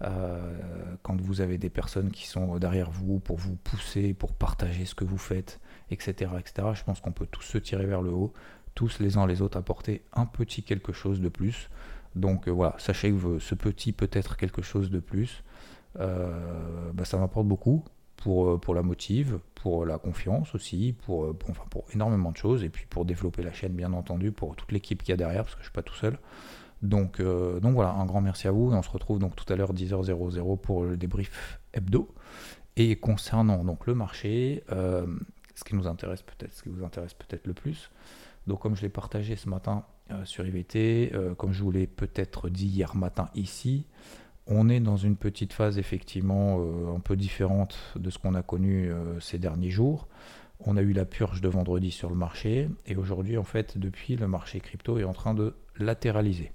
quand 0.00 1.20
vous 1.20 1.40
avez 1.40 1.56
des 1.56 1.70
personnes 1.70 2.10
qui 2.10 2.26
sont 2.26 2.58
derrière 2.58 2.90
vous 2.90 3.20
pour 3.20 3.38
vous 3.38 3.56
pousser, 3.56 4.12
pour 4.12 4.34
partager 4.34 4.84
ce 4.84 4.94
que 4.94 5.04
vous 5.04 5.18
faites, 5.18 5.60
etc. 5.90 6.30
etc. 6.38 6.68
je 6.74 6.84
pense 6.84 7.00
qu'on 7.00 7.12
peut 7.12 7.26
tous 7.30 7.42
se 7.42 7.58
tirer 7.58 7.86
vers 7.86 8.02
le 8.02 8.10
haut, 8.10 8.32
tous 8.74 8.98
les 9.00 9.16
uns 9.16 9.26
les 9.26 9.40
autres 9.40 9.56
apporter 9.56 10.02
un 10.12 10.26
petit 10.26 10.62
quelque 10.62 10.92
chose 10.92 11.20
de 11.20 11.28
plus. 11.28 11.70
Donc 12.16 12.48
euh, 12.48 12.50
voilà, 12.50 12.74
sachez 12.78 13.12
que 13.12 13.38
ce 13.38 13.54
petit 13.54 13.92
peut-être 13.92 14.36
quelque 14.36 14.62
chose 14.62 14.90
de 14.90 15.00
plus, 15.00 15.42
euh, 16.00 16.92
bah, 16.92 17.04
ça 17.04 17.18
m'apporte 17.18 17.46
beaucoup 17.46 17.84
pour, 18.16 18.74
la 18.74 18.82
motive, 18.82 19.38
pour 19.54 19.84
la 19.84 19.98
confiance 19.98 20.54
aussi, 20.54 20.94
pour, 21.04 21.36
pour 21.36 21.84
énormément 21.92 22.32
de 22.32 22.38
choses, 22.38 22.64
et 22.64 22.70
puis 22.70 22.86
pour 22.88 23.04
développer 23.04 23.42
la 23.42 23.52
chaîne 23.52 23.74
bien 23.74 23.92
entendu, 23.92 24.32
pour 24.32 24.56
toute 24.56 24.72
l'équipe 24.72 25.02
qu'il 25.02 25.10
y 25.10 25.12
a 25.12 25.16
derrière, 25.18 25.42
parce 25.42 25.54
que 25.54 25.60
je 25.60 25.64
ne 25.64 25.70
suis 25.70 25.74
pas 25.74 25.82
tout 25.82 25.94
seul. 25.94 26.18
Donc, 26.84 27.18
euh, 27.18 27.60
donc 27.60 27.74
voilà, 27.74 27.92
un 27.92 28.04
grand 28.04 28.20
merci 28.20 28.46
à 28.46 28.52
vous. 28.52 28.70
on 28.70 28.82
se 28.82 28.90
retrouve 28.90 29.18
donc 29.18 29.34
tout 29.34 29.50
à 29.50 29.56
l'heure 29.56 29.72
10h00 29.72 30.58
pour 30.58 30.84
le 30.84 30.96
débrief 30.96 31.58
hebdo. 31.72 32.08
Et 32.76 32.96
concernant 32.96 33.64
donc 33.64 33.86
le 33.86 33.94
marché, 33.94 34.64
euh, 34.70 35.06
ce 35.54 35.64
qui 35.64 35.74
nous 35.74 35.86
intéresse 35.86 36.22
peut-être, 36.22 36.52
ce 36.52 36.62
qui 36.62 36.68
vous 36.68 36.84
intéresse 36.84 37.14
peut-être 37.14 37.46
le 37.46 37.54
plus. 37.54 37.90
Donc 38.46 38.60
comme 38.60 38.76
je 38.76 38.82
l'ai 38.82 38.90
partagé 38.90 39.34
ce 39.34 39.48
matin 39.48 39.84
euh, 40.10 40.24
sur 40.26 40.46
IVT, 40.46 41.12
comme 41.38 41.52
je 41.52 41.62
vous 41.62 41.70
l'ai 41.70 41.86
peut-être 41.86 42.50
dit 42.50 42.66
hier 42.66 42.94
matin 42.94 43.30
ici, 43.34 43.86
on 44.46 44.68
est 44.68 44.80
dans 44.80 44.98
une 44.98 45.16
petite 45.16 45.54
phase 45.54 45.78
effectivement 45.78 46.60
un 46.94 47.00
peu 47.00 47.16
différente 47.16 47.78
de 47.96 48.10
ce 48.10 48.18
qu'on 48.18 48.34
a 48.34 48.42
connu 48.42 48.92
ces 49.18 49.38
derniers 49.38 49.70
jours. 49.70 50.06
On 50.60 50.76
a 50.76 50.82
eu 50.82 50.92
la 50.92 51.06
purge 51.06 51.40
de 51.40 51.48
vendredi 51.48 51.90
sur 51.90 52.10
le 52.10 52.14
marché 52.14 52.68
et 52.86 52.94
aujourd'hui 52.96 53.38
en 53.38 53.44
fait 53.44 53.78
depuis 53.78 54.16
le 54.16 54.28
marché 54.28 54.60
crypto 54.60 54.98
est 54.98 55.04
en 55.04 55.14
train 55.14 55.32
de 55.32 55.54
latéraliser. 55.78 56.52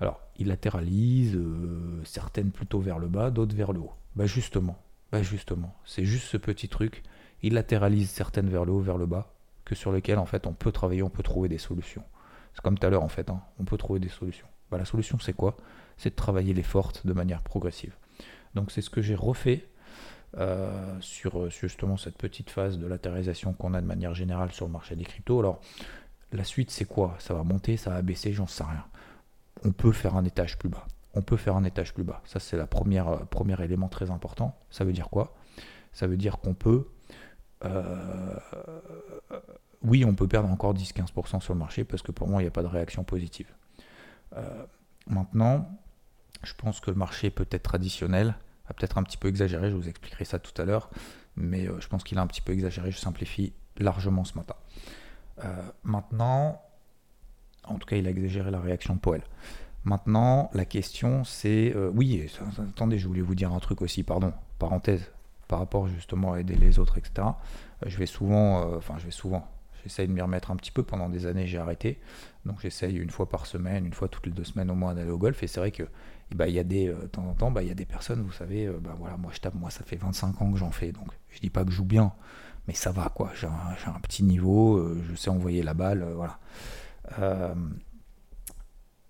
Alors, 0.00 0.20
il 0.36 0.48
latéralise, 0.48 1.36
euh, 1.36 2.00
certaines 2.04 2.50
plutôt 2.50 2.80
vers 2.80 2.98
le 2.98 3.08
bas, 3.08 3.30
d'autres 3.30 3.54
vers 3.54 3.72
le 3.72 3.80
haut. 3.80 3.92
Bah 4.16 4.26
justement, 4.26 4.78
bah 5.12 5.22
justement, 5.22 5.74
c'est 5.84 6.04
juste 6.04 6.26
ce 6.26 6.38
petit 6.38 6.68
truc. 6.68 7.02
Il 7.42 7.54
latéralise 7.54 8.10
certaines 8.10 8.48
vers 8.48 8.64
le 8.64 8.72
haut, 8.72 8.80
vers 8.80 8.96
le 8.96 9.06
bas, 9.06 9.34
que 9.64 9.74
sur 9.74 9.92
lequel 9.92 10.18
en 10.18 10.26
fait 10.26 10.46
on 10.46 10.54
peut 10.54 10.72
travailler, 10.72 11.02
on 11.02 11.10
peut 11.10 11.22
trouver 11.22 11.48
des 11.48 11.58
solutions. 11.58 12.02
C'est 12.54 12.62
comme 12.62 12.78
tout 12.78 12.86
à 12.86 12.90
l'heure 12.90 13.02
en 13.02 13.08
fait, 13.08 13.30
hein, 13.30 13.42
on 13.58 13.64
peut 13.64 13.76
trouver 13.76 14.00
des 14.00 14.08
solutions. 14.08 14.46
Bah, 14.70 14.78
la 14.78 14.84
solution 14.84 15.18
c'est 15.18 15.34
quoi? 15.34 15.56
C'est 15.98 16.10
de 16.10 16.16
travailler 16.16 16.54
les 16.54 16.62
fortes 16.62 17.06
de 17.06 17.12
manière 17.12 17.42
progressive. 17.42 17.94
Donc 18.54 18.70
c'est 18.70 18.82
ce 18.82 18.90
que 18.90 19.02
j'ai 19.02 19.14
refait 19.14 19.68
euh, 20.38 20.96
sur, 21.00 21.52
sur, 21.52 21.68
justement 21.68 21.96
cette 21.96 22.16
petite 22.16 22.50
phase 22.50 22.78
de 22.78 22.86
latéralisation 22.86 23.52
qu'on 23.52 23.74
a 23.74 23.80
de 23.80 23.86
manière 23.86 24.14
générale 24.14 24.50
sur 24.50 24.66
le 24.66 24.72
marché 24.72 24.96
des 24.96 25.04
cryptos. 25.04 25.38
Alors 25.38 25.60
la 26.32 26.44
suite 26.44 26.70
c'est 26.70 26.86
quoi? 26.86 27.16
Ça 27.18 27.34
va 27.34 27.42
monter, 27.42 27.76
ça 27.76 27.90
va 27.90 28.02
baisser, 28.02 28.32
j'en 28.32 28.46
sais 28.46 28.64
rien 28.64 28.84
on 29.64 29.72
peut 29.72 29.92
faire 29.92 30.16
un 30.16 30.24
étage 30.24 30.58
plus 30.58 30.68
bas. 30.68 30.86
On 31.14 31.22
peut 31.22 31.36
faire 31.36 31.56
un 31.56 31.64
étage 31.64 31.92
plus 31.92 32.04
bas. 32.04 32.22
Ça, 32.24 32.38
c'est 32.38 32.64
première 32.66 33.08
euh, 33.08 33.24
premier 33.24 33.60
élément 33.62 33.88
très 33.88 34.10
important. 34.10 34.58
Ça 34.70 34.84
veut 34.84 34.92
dire 34.92 35.08
quoi? 35.10 35.34
Ça 35.92 36.06
veut 36.06 36.16
dire 36.16 36.38
qu'on 36.38 36.54
peut. 36.54 36.88
Euh, 37.64 38.38
oui, 39.82 40.04
on 40.04 40.14
peut 40.14 40.28
perdre 40.28 40.48
encore 40.48 40.74
10-15% 40.74 41.40
sur 41.40 41.52
le 41.52 41.58
marché 41.58 41.84
parce 41.84 42.02
que 42.02 42.12
pour 42.12 42.28
moi, 42.28 42.40
il 42.40 42.44
n'y 42.44 42.48
a 42.48 42.52
pas 42.52 42.62
de 42.62 42.68
réaction 42.68 43.02
positive. 43.02 43.52
Euh, 44.36 44.64
maintenant, 45.06 45.68
je 46.42 46.54
pense 46.54 46.80
que 46.80 46.90
le 46.90 46.96
marché 46.96 47.30
peut 47.30 47.46
être 47.50 47.62
traditionnel, 47.62 48.36
a 48.68 48.74
peut-être 48.74 48.98
un 48.98 49.02
petit 49.02 49.16
peu 49.16 49.28
exagéré, 49.28 49.70
je 49.70 49.74
vous 49.74 49.88
expliquerai 49.88 50.24
ça 50.24 50.38
tout 50.38 50.62
à 50.62 50.64
l'heure, 50.64 50.90
mais 51.36 51.66
je 51.66 51.88
pense 51.88 52.04
qu'il 52.04 52.18
a 52.18 52.22
un 52.22 52.26
petit 52.26 52.40
peu 52.40 52.52
exagéré, 52.52 52.92
je 52.92 52.98
simplifie 52.98 53.52
largement 53.76 54.24
ce 54.24 54.38
matin. 54.38 54.54
maintenant, 55.82 56.62
en 57.70 57.78
tout 57.78 57.86
cas, 57.86 57.96
il 57.96 58.06
a 58.06 58.10
exagéré 58.10 58.50
la 58.50 58.60
réaction 58.60 58.94
de 58.94 59.00
Poel. 59.00 59.22
Maintenant, 59.84 60.50
la 60.52 60.64
question 60.64 61.24
c'est. 61.24 61.72
Euh, 61.74 61.90
oui, 61.94 62.26
attendez, 62.58 62.98
je 62.98 63.08
voulais 63.08 63.22
vous 63.22 63.34
dire 63.34 63.52
un 63.52 63.60
truc 63.60 63.80
aussi, 63.80 64.02
pardon, 64.02 64.32
parenthèse, 64.58 65.10
par 65.48 65.58
rapport 65.58 65.88
justement 65.88 66.34
à 66.34 66.40
aider 66.40 66.54
les 66.54 66.78
autres, 66.78 66.98
etc. 66.98 67.28
Euh, 67.82 67.86
je 67.86 67.96
vais 67.96 68.06
souvent. 68.06 68.60
Euh, 68.60 68.76
enfin, 68.76 68.96
je 68.98 69.06
vais 69.06 69.10
souvent. 69.10 69.48
J'essaye 69.82 70.06
de 70.06 70.12
m'y 70.12 70.20
remettre 70.20 70.50
un 70.50 70.56
petit 70.56 70.70
peu. 70.70 70.82
Pendant 70.82 71.08
des 71.08 71.24
années, 71.24 71.46
j'ai 71.46 71.56
arrêté. 71.56 71.98
Donc, 72.44 72.60
j'essaye 72.60 72.96
une 72.96 73.08
fois 73.08 73.26
par 73.26 73.46
semaine, 73.46 73.86
une 73.86 73.94
fois 73.94 74.08
toutes 74.08 74.26
les 74.26 74.32
deux 74.32 74.44
semaines 74.44 74.70
au 74.70 74.74
moins 74.74 74.94
d'aller 74.94 75.10
au 75.10 75.18
golf. 75.18 75.42
Et 75.42 75.46
c'est 75.46 75.60
vrai 75.60 75.70
que. 75.70 75.84
Ben, 76.34 76.46
il 76.46 76.54
y 76.54 76.60
a 76.60 76.64
des, 76.64 76.86
de 76.86 77.06
temps 77.06 77.26
en 77.26 77.34
temps, 77.34 77.50
bah, 77.50 77.62
il 77.62 77.68
y 77.68 77.72
a 77.72 77.74
des 77.74 77.86
personnes, 77.86 78.22
vous 78.22 78.30
savez, 78.30 78.68
bah, 78.68 78.94
voilà, 78.96 79.16
moi 79.16 79.32
je 79.34 79.40
tape, 79.40 79.54
moi 79.56 79.68
ça 79.68 79.82
fait 79.82 79.96
25 79.96 80.40
ans 80.40 80.52
que 80.52 80.58
j'en 80.58 80.70
fais, 80.70 80.92
donc 80.92 81.08
je 81.30 81.40
dis 81.40 81.50
pas 81.50 81.64
que 81.64 81.72
je 81.72 81.76
joue 81.78 81.84
bien, 81.84 82.12
mais 82.68 82.74
ça 82.74 82.92
va 82.92 83.08
quoi, 83.08 83.32
j'ai 83.34 83.48
un, 83.48 83.98
petit 84.00 84.22
niveau, 84.22 84.94
je 85.02 85.16
sais 85.16 85.28
envoyer 85.28 85.64
la 85.64 85.74
balle, 85.74 86.06
voilà. 86.14 86.38
Euh, 87.18 87.54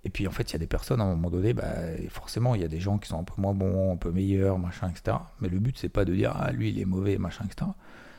et 0.04 0.10
puis 0.10 0.26
en 0.26 0.30
fait, 0.30 0.50
il 0.50 0.52
y 0.54 0.56
a 0.56 0.58
des 0.58 0.66
personnes 0.66 1.00
à 1.00 1.04
un 1.04 1.10
moment 1.10 1.30
donné, 1.30 1.52
bah, 1.52 1.74
forcément, 2.08 2.54
il 2.54 2.62
y 2.62 2.64
a 2.64 2.68
des 2.68 2.80
gens 2.80 2.98
qui 2.98 3.08
sont 3.08 3.20
un 3.20 3.24
peu 3.24 3.40
moins 3.40 3.54
bons, 3.54 3.92
un 3.92 3.96
peu 3.96 4.10
meilleurs, 4.10 4.58
machin, 4.58 4.88
etc. 4.88 5.18
Mais 5.40 5.48
le 5.48 5.58
but, 5.58 5.76
c'est 5.78 5.90
pas 5.90 6.04
de 6.04 6.14
dire 6.14 6.32
ah 6.34 6.52
lui 6.52 6.70
il 6.70 6.80
est 6.80 6.86
mauvais, 6.86 7.18
machin, 7.18 7.44
etc. 7.44 7.70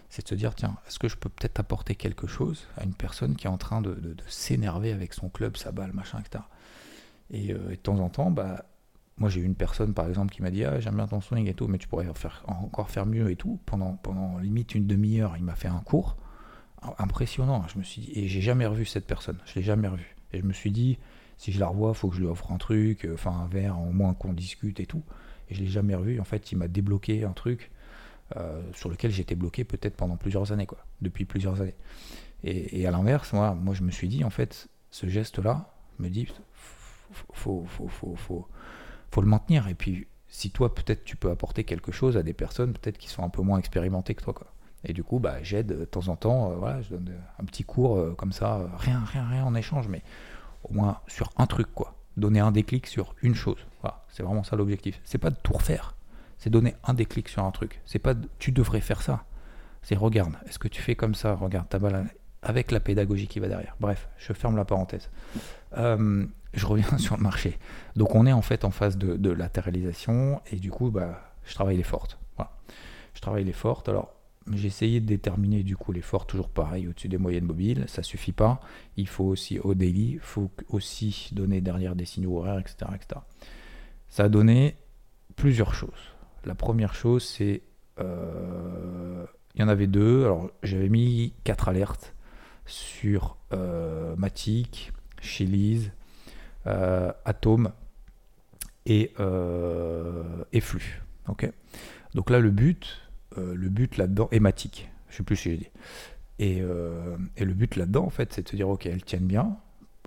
C'est 0.09 0.23
de 0.23 0.27
se 0.27 0.35
dire 0.35 0.53
tiens, 0.53 0.77
est-ce 0.88 1.00
que 1.00 1.07
je 1.07 1.15
peux 1.15 1.29
peut-être 1.29 1.59
apporter 1.59 1.95
quelque 1.95 2.27
chose 2.27 2.67
à 2.77 2.83
une 2.83 2.93
personne 2.93 3.35
qui 3.35 3.47
est 3.47 3.50
en 3.50 3.57
train 3.57 3.81
de, 3.81 4.15
s'énerver 4.27 4.91
avec 4.91 5.13
son 5.13 5.29
club, 5.29 5.57
sa 5.57 5.71
balle, 5.71 5.93
machin, 5.93 6.19
etc. 6.19 6.43
Et, 7.31 7.53
euh, 7.53 7.71
et, 7.71 7.77
de 7.77 7.81
temps 7.81 8.00
en 8.00 8.09
temps, 8.09 8.29
bah 8.29 8.65
moi 9.17 9.29
j'ai 9.29 9.39
eu 9.39 9.43
une 9.43 9.55
personne 9.55 9.93
par 9.93 10.07
exemple 10.07 10.33
qui 10.33 10.41
m'a 10.41 10.51
dit 10.51 10.65
ah, 10.65 10.79
j'aime 10.79 10.95
bien 10.95 11.07
ton 11.07 11.21
swing 11.21 11.47
et 11.47 11.53
tout, 11.53 11.67
mais 11.67 11.77
tu 11.77 11.88
pourrais 11.88 12.07
faire, 12.13 12.43
encore 12.47 12.91
faire 12.91 13.05
mieux 13.07 13.31
et 13.31 13.35
tout. 13.35 13.59
Pendant 13.65 13.97
limite 14.39 14.75
une 14.75 14.85
demi-heure, 14.85 15.35
il 15.38 15.43
m'a 15.43 15.55
fait 15.55 15.67
un 15.67 15.79
cours 15.79 16.17
impressionnant. 16.97 17.65
Je 17.67 17.77
me 17.77 17.83
suis 17.83 18.01
dit, 18.01 18.11
et 18.15 18.27
j'ai 18.27 18.41
jamais 18.41 18.65
revu 18.65 18.85
cette 18.85 19.05
personne, 19.05 19.38
je 19.45 19.55
l'ai 19.55 19.63
jamais 19.63 19.88
revu. 19.88 20.15
Et 20.33 20.39
je 20.39 20.43
me 20.43 20.53
suis 20.53 20.71
dit, 20.71 20.97
si 21.38 21.51
je 21.51 21.59
la 21.59 21.67
revois, 21.67 21.93
faut 21.93 22.09
que 22.09 22.15
je 22.15 22.21
lui 22.21 22.27
offre 22.27 22.51
un 22.51 22.57
truc, 22.57 23.05
euh, 23.05 23.13
enfin 23.15 23.31
un 23.31 23.47
verre, 23.47 23.79
au 23.79 23.91
moins 23.91 24.13
qu'on 24.13 24.33
discute 24.33 24.79
et 24.79 24.85
tout. 24.85 25.03
Et 25.50 25.55
je 25.55 25.61
l'ai 25.61 25.67
jamais 25.67 25.95
revu. 25.95 26.19
En 26.19 26.23
fait, 26.23 26.51
il 26.51 26.57
m'a 26.57 26.67
débloqué 26.67 27.23
un 27.23 27.33
truc 27.33 27.71
euh, 28.38 28.61
sur 28.73 28.89
lequel 28.89 29.11
j'étais 29.11 29.35
bloqué 29.35 29.63
peut-être 29.63 29.95
pendant 29.95 30.17
plusieurs 30.17 30.51
années, 30.51 30.65
quoi, 30.65 30.85
depuis 31.01 31.25
plusieurs 31.25 31.61
années. 31.61 31.75
Et, 32.43 32.88
à 32.88 32.91
l'inverse, 32.91 33.33
moi, 33.33 33.53
moi, 33.53 33.75
je 33.75 33.83
me 33.83 33.91
suis 33.91 34.07
dit, 34.07 34.23
en 34.23 34.31
fait, 34.31 34.67
ce 34.89 35.07
geste-là 35.07 35.73
me 36.00 36.09
dit, 36.09 36.27
faut, 36.53 37.65
faut, 37.67 37.88
faut, 37.89 38.15
faut, 38.15 38.47
faut 39.11 39.21
le 39.21 39.27
maintenir. 39.27 39.67
Et 39.67 39.75
puis, 39.75 40.07
si 40.27 40.50
toi, 40.50 40.73
peut-être, 40.73 41.03
tu 41.03 41.15
peux 41.15 41.29
apporter 41.29 41.65
quelque 41.65 41.91
chose 41.91 42.17
à 42.17 42.23
des 42.23 42.33
personnes, 42.33 42.73
peut-être 42.73 42.97
qui 42.97 43.09
sont 43.09 43.23
un 43.23 43.29
peu 43.29 43.41
moins 43.41 43.59
expérimentées 43.59 44.15
que 44.15 44.23
toi, 44.23 44.33
quoi. 44.33 44.50
Et 44.83 44.93
du 44.93 45.03
coup, 45.03 45.19
bah, 45.19 45.43
j'aide 45.43 45.67
de 45.67 45.85
temps 45.85 46.07
en 46.07 46.15
temps, 46.15 46.51
euh, 46.51 46.55
voilà, 46.55 46.81
je 46.81 46.89
donne 46.89 47.13
un 47.39 47.45
petit 47.45 47.63
cours 47.63 47.97
euh, 47.97 48.15
comme 48.17 48.31
ça, 48.31 48.55
euh, 48.55 48.67
rien, 48.77 49.03
rien, 49.05 49.27
rien 49.27 49.43
en 49.45 49.53
échange, 49.53 49.88
mais 49.88 50.01
au 50.63 50.73
moins 50.73 51.00
sur 51.07 51.29
un 51.38 51.45
truc, 51.45 51.67
quoi. 51.73 51.95
Donner 52.17 52.39
un 52.39 52.51
déclic 52.51 52.88
sur 52.88 53.15
une 53.21 53.35
chose. 53.35 53.59
Voilà, 53.81 54.03
c'est 54.09 54.23
vraiment 54.23 54.43
ça 54.43 54.55
l'objectif. 54.55 55.00
C'est 55.03 55.17
pas 55.17 55.29
de 55.29 55.35
tout 55.41 55.53
refaire, 55.53 55.95
c'est 56.38 56.50
donner 56.50 56.75
un 56.83 56.93
déclic 56.93 57.29
sur 57.29 57.43
un 57.43 57.51
truc. 57.51 57.81
C'est 57.85 58.00
pas 58.00 58.13
de, 58.13 58.27
tu 58.39 58.51
devrais 58.51 58.81
faire 58.81 59.01
ça. 59.01 59.23
C'est 59.83 59.95
regarde, 59.95 60.33
est-ce 60.47 60.59
que 60.59 60.67
tu 60.67 60.81
fais 60.81 60.95
comme 60.95 61.15
ça? 61.15 61.35
Regarde 61.35 61.69
ta 61.69 61.79
balle 61.79 62.07
avec 62.41 62.71
la 62.71 62.79
pédagogie 62.79 63.27
qui 63.27 63.39
va 63.39 63.47
derrière. 63.47 63.75
Bref, 63.79 64.09
je 64.17 64.33
ferme 64.33 64.55
la 64.57 64.65
parenthèse. 64.65 65.09
je 65.73 66.65
reviens 66.65 66.97
sur 66.97 67.17
le 67.17 67.23
marché. 67.23 67.57
Donc 67.95 68.13
on 68.15 68.25
est 68.25 68.33
en 68.33 68.41
fait 68.41 68.65
en 68.65 68.71
phase 68.71 68.97
de, 68.97 69.15
de 69.15 69.29
latéralisation 69.29 70.41
et 70.51 70.57
du 70.57 70.71
coup, 70.71 70.91
bah, 70.91 71.21
je 71.45 71.53
travaille 71.53 71.77
les 71.77 71.83
fortes. 71.83 72.17
Voilà. 72.35 72.51
Je 73.13 73.21
travaille 73.21 73.43
les 73.43 73.53
fortes. 73.53 73.89
Alors, 73.89 74.13
j'ai 74.53 74.67
essayé 74.67 75.00
de 75.00 75.05
déterminer 75.05 75.63
du 75.63 75.75
coup 75.75 75.91
l'effort 75.91 76.25
toujours 76.25 76.50
pareil 76.50 76.88
au-dessus 76.88 77.07
des 77.07 77.17
moyennes 77.17 77.45
mobiles, 77.45 77.86
ça 77.88 78.03
suffit 78.03 78.31
pas. 78.31 78.60
Il 78.98 79.07
faut 79.07 79.25
aussi 79.25 79.60
au 79.60 79.74
daily, 79.75 80.13
il 80.13 80.19
faut 80.19 80.50
aussi 80.69 81.29
donner 81.33 81.62
derrière 81.62 81.95
des 81.95 82.05
signaux 82.05 82.38
horaires, 82.38 82.60
etc., 82.60 82.91
etc. 82.95 83.21
Ça 84.10 84.24
a 84.24 84.29
donné 84.29 84.75
plusieurs 85.36 85.74
choses. 85.74 86.13
La 86.43 86.55
première 86.55 86.95
chose, 86.95 87.24
c'est 87.24 87.62
euh, 88.00 89.25
il 89.55 89.62
y 89.62 89.63
en 89.63 89.67
avait 89.67 89.88
deux. 89.88 90.24
Alors 90.24 90.50
j'avais 90.63 90.89
mis 90.89 91.33
quatre 91.43 91.69
alertes 91.69 92.15
sur 92.65 93.38
euh, 93.53 94.15
Matic, 94.15 94.91
Chili's, 95.21 95.91
euh, 96.67 97.12
Atom 97.25 97.71
et, 98.86 99.13
euh, 99.19 100.43
et 100.51 100.62
Flux. 100.62 101.01
Ok? 101.27 101.50
Donc 102.13 102.29
là, 102.29 102.39
le 102.39 102.51
but, 102.51 103.10
euh, 103.38 103.53
le 103.55 103.69
but 103.69 103.97
là-dedans, 103.97 104.27
hématique, 104.31 104.89
je 105.09 105.17
sais 105.17 105.23
plus 105.23 105.35
si 105.35 105.51
j'ai 105.51 105.57
dit. 105.57 105.69
Et, 106.39 106.59
euh, 106.61 107.17
et, 107.38 107.45
le 107.45 107.53
but 107.53 107.75
là-dedans, 107.75 108.05
en 108.05 108.09
fait, 108.09 108.33
c'est 108.33 108.43
de 108.43 108.50
se 108.50 108.55
dire, 108.55 108.67
ok, 108.69 108.85
elles 108.85 109.03
tiennent 109.03 109.27
bien 109.27 109.57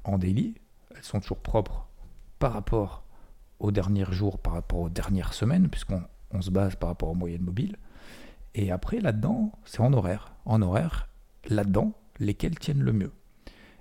en 0.04 0.19
daily, 0.19 0.54
elles 0.95 1.02
sont 1.02 1.21
toujours 1.21 1.38
propres 1.38 1.87
par 2.38 2.52
rapport 2.52 3.04
aux 3.61 3.71
derniers 3.71 4.04
jours, 4.11 4.38
par 4.38 4.54
rapport 4.54 4.81
aux 4.81 4.90
dernières 4.90 5.33
semaines, 5.33 5.69
puisqu'on 5.69 6.02
on 6.33 6.43
se 6.43 6.50
base 6.50 6.75
par 6.76 6.88
rapport 6.88 7.11
aux 7.11 7.14
moyennes 7.14 7.43
mobiles. 7.43 7.76
Et 8.54 8.71
après, 8.71 9.00
là-dedans, 9.00 9.52
c'est 9.64 9.81
en 9.81 9.93
horaire. 9.93 10.35
En 10.45 10.61
horaire, 10.62 11.09
là-dedans, 11.49 11.93
lesquels 12.19 12.59
tiennent 12.59 12.83
le 12.83 12.93
mieux. 12.93 13.12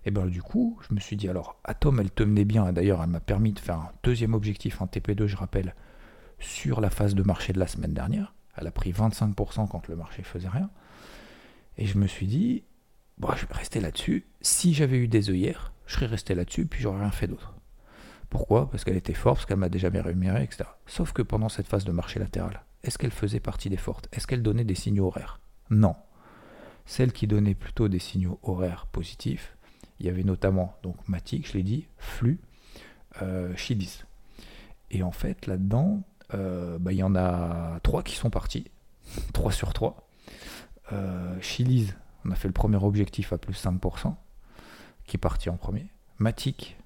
Et 0.05 0.11
bien 0.11 0.25
du 0.25 0.41
coup, 0.41 0.79
je 0.87 0.93
me 0.93 0.99
suis 0.99 1.15
dit, 1.15 1.29
alors, 1.29 1.59
Atom, 1.63 1.99
elle 1.99 2.11
tenait 2.11 2.45
bien. 2.45 2.71
D'ailleurs, 2.73 3.01
elle 3.01 3.09
m'a 3.09 3.19
permis 3.19 3.53
de 3.53 3.59
faire 3.59 3.77
un 3.77 3.91
deuxième 4.03 4.33
objectif, 4.33 4.81
un 4.81 4.85
TP2, 4.85 5.27
je 5.27 5.37
rappelle, 5.37 5.75
sur 6.39 6.81
la 6.81 6.89
phase 6.89 7.15
de 7.15 7.23
marché 7.23 7.53
de 7.53 7.59
la 7.59 7.67
semaine 7.67 7.93
dernière. 7.93 8.33
Elle 8.55 8.67
a 8.67 8.71
pris 8.71 8.91
25% 8.91 9.67
quand 9.67 9.87
le 9.87 9.95
marché 9.95 10.23
faisait 10.23 10.49
rien. 10.49 10.69
Et 11.77 11.85
je 11.85 11.97
me 11.97 12.07
suis 12.07 12.27
dit, 12.27 12.63
bon, 13.17 13.29
je 13.35 13.45
vais 13.45 13.53
rester 13.53 13.79
là-dessus. 13.79 14.25
Si 14.41 14.73
j'avais 14.73 14.97
eu 14.97 15.07
des 15.07 15.29
œillères, 15.29 15.73
je 15.85 15.95
serais 15.95 16.05
resté 16.05 16.35
là-dessus, 16.35 16.65
puis 16.65 16.81
j'aurais 16.81 16.99
rien 16.99 17.11
fait 17.11 17.27
d'autre. 17.27 17.53
Pourquoi? 18.29 18.69
Parce 18.69 18.83
qu'elle 18.83 18.97
était 18.97 19.13
forte, 19.13 19.37
parce 19.37 19.45
qu'elle 19.45 19.57
m'a 19.57 19.69
déjà 19.69 19.89
bien 19.89 20.01
rémunéré, 20.01 20.43
etc. 20.43 20.65
Sauf 20.87 21.13
que 21.13 21.21
pendant 21.21 21.49
cette 21.49 21.67
phase 21.67 21.85
de 21.85 21.91
marché 21.91 22.19
latéral, 22.19 22.63
est-ce 22.83 22.97
qu'elle 22.97 23.11
faisait 23.11 23.39
partie 23.39 23.69
des 23.69 23.77
fortes? 23.77 24.07
Est-ce 24.11 24.27
qu'elle 24.27 24.41
donnait 24.41 24.63
des 24.63 24.75
signaux 24.75 25.07
horaires? 25.07 25.39
Non. 25.69 25.95
Celle 26.85 27.13
qui 27.13 27.27
donnait 27.27 27.55
plutôt 27.55 27.87
des 27.87 27.99
signaux 27.99 28.39
horaires 28.43 28.87
positifs, 28.87 29.55
il 29.99 30.07
y 30.07 30.09
avait 30.09 30.23
notamment 30.23 30.75
donc 30.83 30.95
Matic, 31.07 31.47
je 31.47 31.53
l'ai 31.53 31.63
dit, 31.63 31.87
Flux, 31.97 32.39
euh, 33.21 33.55
Chidis. 33.55 34.03
Et 34.91 35.01
en 35.01 35.11
fait, 35.11 35.47
là-dedans, 35.47 36.03
euh, 36.33 36.77
bah, 36.79 36.91
il 36.91 36.97
y 36.97 37.03
en 37.03 37.15
a 37.15 37.79
trois 37.83 38.03
qui 38.03 38.15
sont 38.15 38.29
partis, 38.29 38.65
3 39.33 39.51
sur 39.51 39.73
3. 39.73 40.07
Euh, 40.91 41.39
on 42.25 42.31
a 42.31 42.35
fait 42.35 42.47
le 42.47 42.53
premier 42.53 42.77
objectif 42.77 43.33
à 43.33 43.37
plus 43.37 43.53
5%, 43.53 44.15
qui 45.05 45.17
est 45.17 45.19
parti 45.19 45.49
en 45.49 45.57
premier. 45.57 45.87
Matic, 46.19 46.77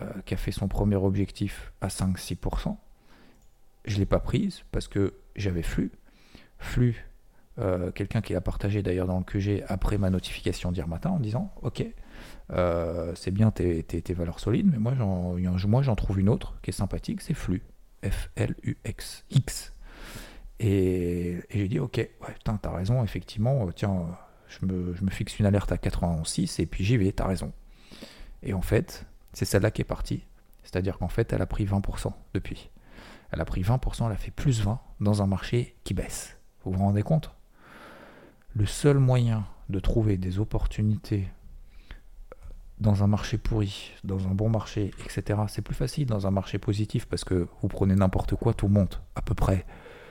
euh, 0.00 0.10
qui 0.24 0.34
a 0.34 0.36
fait 0.36 0.52
son 0.52 0.68
premier 0.68 0.96
objectif 0.96 1.72
à 1.80 1.88
5-6%. 1.88 2.76
Je 3.84 3.94
ne 3.94 3.98
l'ai 3.98 4.06
pas 4.06 4.20
prise 4.20 4.62
parce 4.72 4.88
que 4.88 5.14
j'avais 5.36 5.62
flux. 5.62 5.92
Flux, 6.58 7.06
euh, 7.58 7.90
quelqu'un 7.90 8.22
qui 8.22 8.34
a 8.34 8.40
partagé 8.40 8.82
d'ailleurs 8.82 9.06
dans 9.06 9.18
le 9.18 9.24
QG 9.24 9.64
après 9.68 9.98
ma 9.98 10.08
notification 10.08 10.72
d'hier 10.72 10.88
matin 10.88 11.10
en 11.10 11.20
disant 11.20 11.52
Ok, 11.60 11.84
c'est 12.48 13.30
bien 13.30 13.50
tes, 13.50 13.82
tes, 13.82 14.14
valeurs 14.14 14.40
solides, 14.40 14.70
mais 14.72 14.78
moi 14.78 14.94
j'en 14.94 15.94
trouve 15.94 16.20
une 16.20 16.30
autre 16.30 16.54
qui 16.62 16.70
est 16.70 16.72
sympathique, 16.72 17.20
c'est 17.20 17.34
flux. 17.34 17.62
F-L-U-X. 18.04 19.24
X. 19.30 19.72
Et, 20.60 21.40
j'ai 21.50 21.68
dit, 21.68 21.78
ok, 21.78 21.96
ouais, 21.96 22.34
putain, 22.34 22.56
t'as 22.56 22.70
raison, 22.70 23.02
effectivement, 23.02 23.66
euh, 23.66 23.70
tiens, 23.74 24.16
je 24.48 24.66
me, 24.66 25.10
fixe 25.10 25.38
une 25.38 25.46
alerte 25.46 25.72
à 25.72 25.76
91.6 25.76 26.60
et 26.60 26.66
puis 26.66 26.84
j'y 26.84 26.96
vais, 26.96 27.12
t'as 27.12 27.26
raison. 27.26 27.52
Et 28.42 28.54
en 28.54 28.62
fait, 28.62 29.06
c'est 29.32 29.44
celle-là 29.44 29.70
qui 29.70 29.82
est 29.82 29.86
partie. 29.86 30.24
C'est-à-dire 30.62 30.98
qu'en 30.98 31.08
fait, 31.08 31.32
elle 31.32 31.42
a 31.42 31.46
pris 31.46 31.64
20% 31.64 32.12
depuis. 32.34 32.70
Elle 33.30 33.40
a 33.40 33.44
pris 33.44 33.62
20%, 33.62 34.06
elle 34.06 34.12
a 34.12 34.16
fait 34.16 34.30
plus 34.30 34.62
20 34.62 34.80
dans 35.00 35.22
un 35.22 35.26
marché 35.26 35.74
qui 35.84 35.94
baisse. 35.94 36.36
Vous 36.64 36.72
vous 36.72 36.78
rendez 36.78 37.02
compte? 37.02 37.34
Le 38.54 38.66
seul 38.66 38.98
moyen 38.98 39.46
de 39.68 39.80
trouver 39.80 40.16
des 40.16 40.38
opportunités 40.38 41.28
dans 42.78 43.04
un 43.04 43.06
marché 43.06 43.38
pourri, 43.38 43.92
dans 44.02 44.26
un 44.26 44.34
bon 44.34 44.48
marché, 44.48 44.90
etc., 45.04 45.40
c'est 45.48 45.62
plus 45.62 45.74
facile 45.74 46.06
dans 46.06 46.26
un 46.26 46.30
marché 46.30 46.58
positif 46.58 47.06
parce 47.06 47.24
que 47.24 47.46
vous 47.62 47.68
prenez 47.68 47.94
n'importe 47.94 48.34
quoi, 48.34 48.54
tout 48.54 48.68
monte 48.68 49.00
à 49.14 49.22
peu 49.22 49.34
près. 49.34 49.64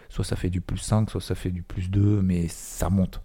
Soit 0.09 0.23
ça 0.23 0.35
fait 0.35 0.49
du 0.49 0.61
plus 0.61 0.77
5, 0.77 1.09
soit 1.09 1.21
ça 1.21 1.35
fait 1.35 1.51
du 1.51 1.63
plus 1.63 1.89
2, 1.89 2.21
mais 2.21 2.47
ça 2.47 2.89
monte. 2.89 3.21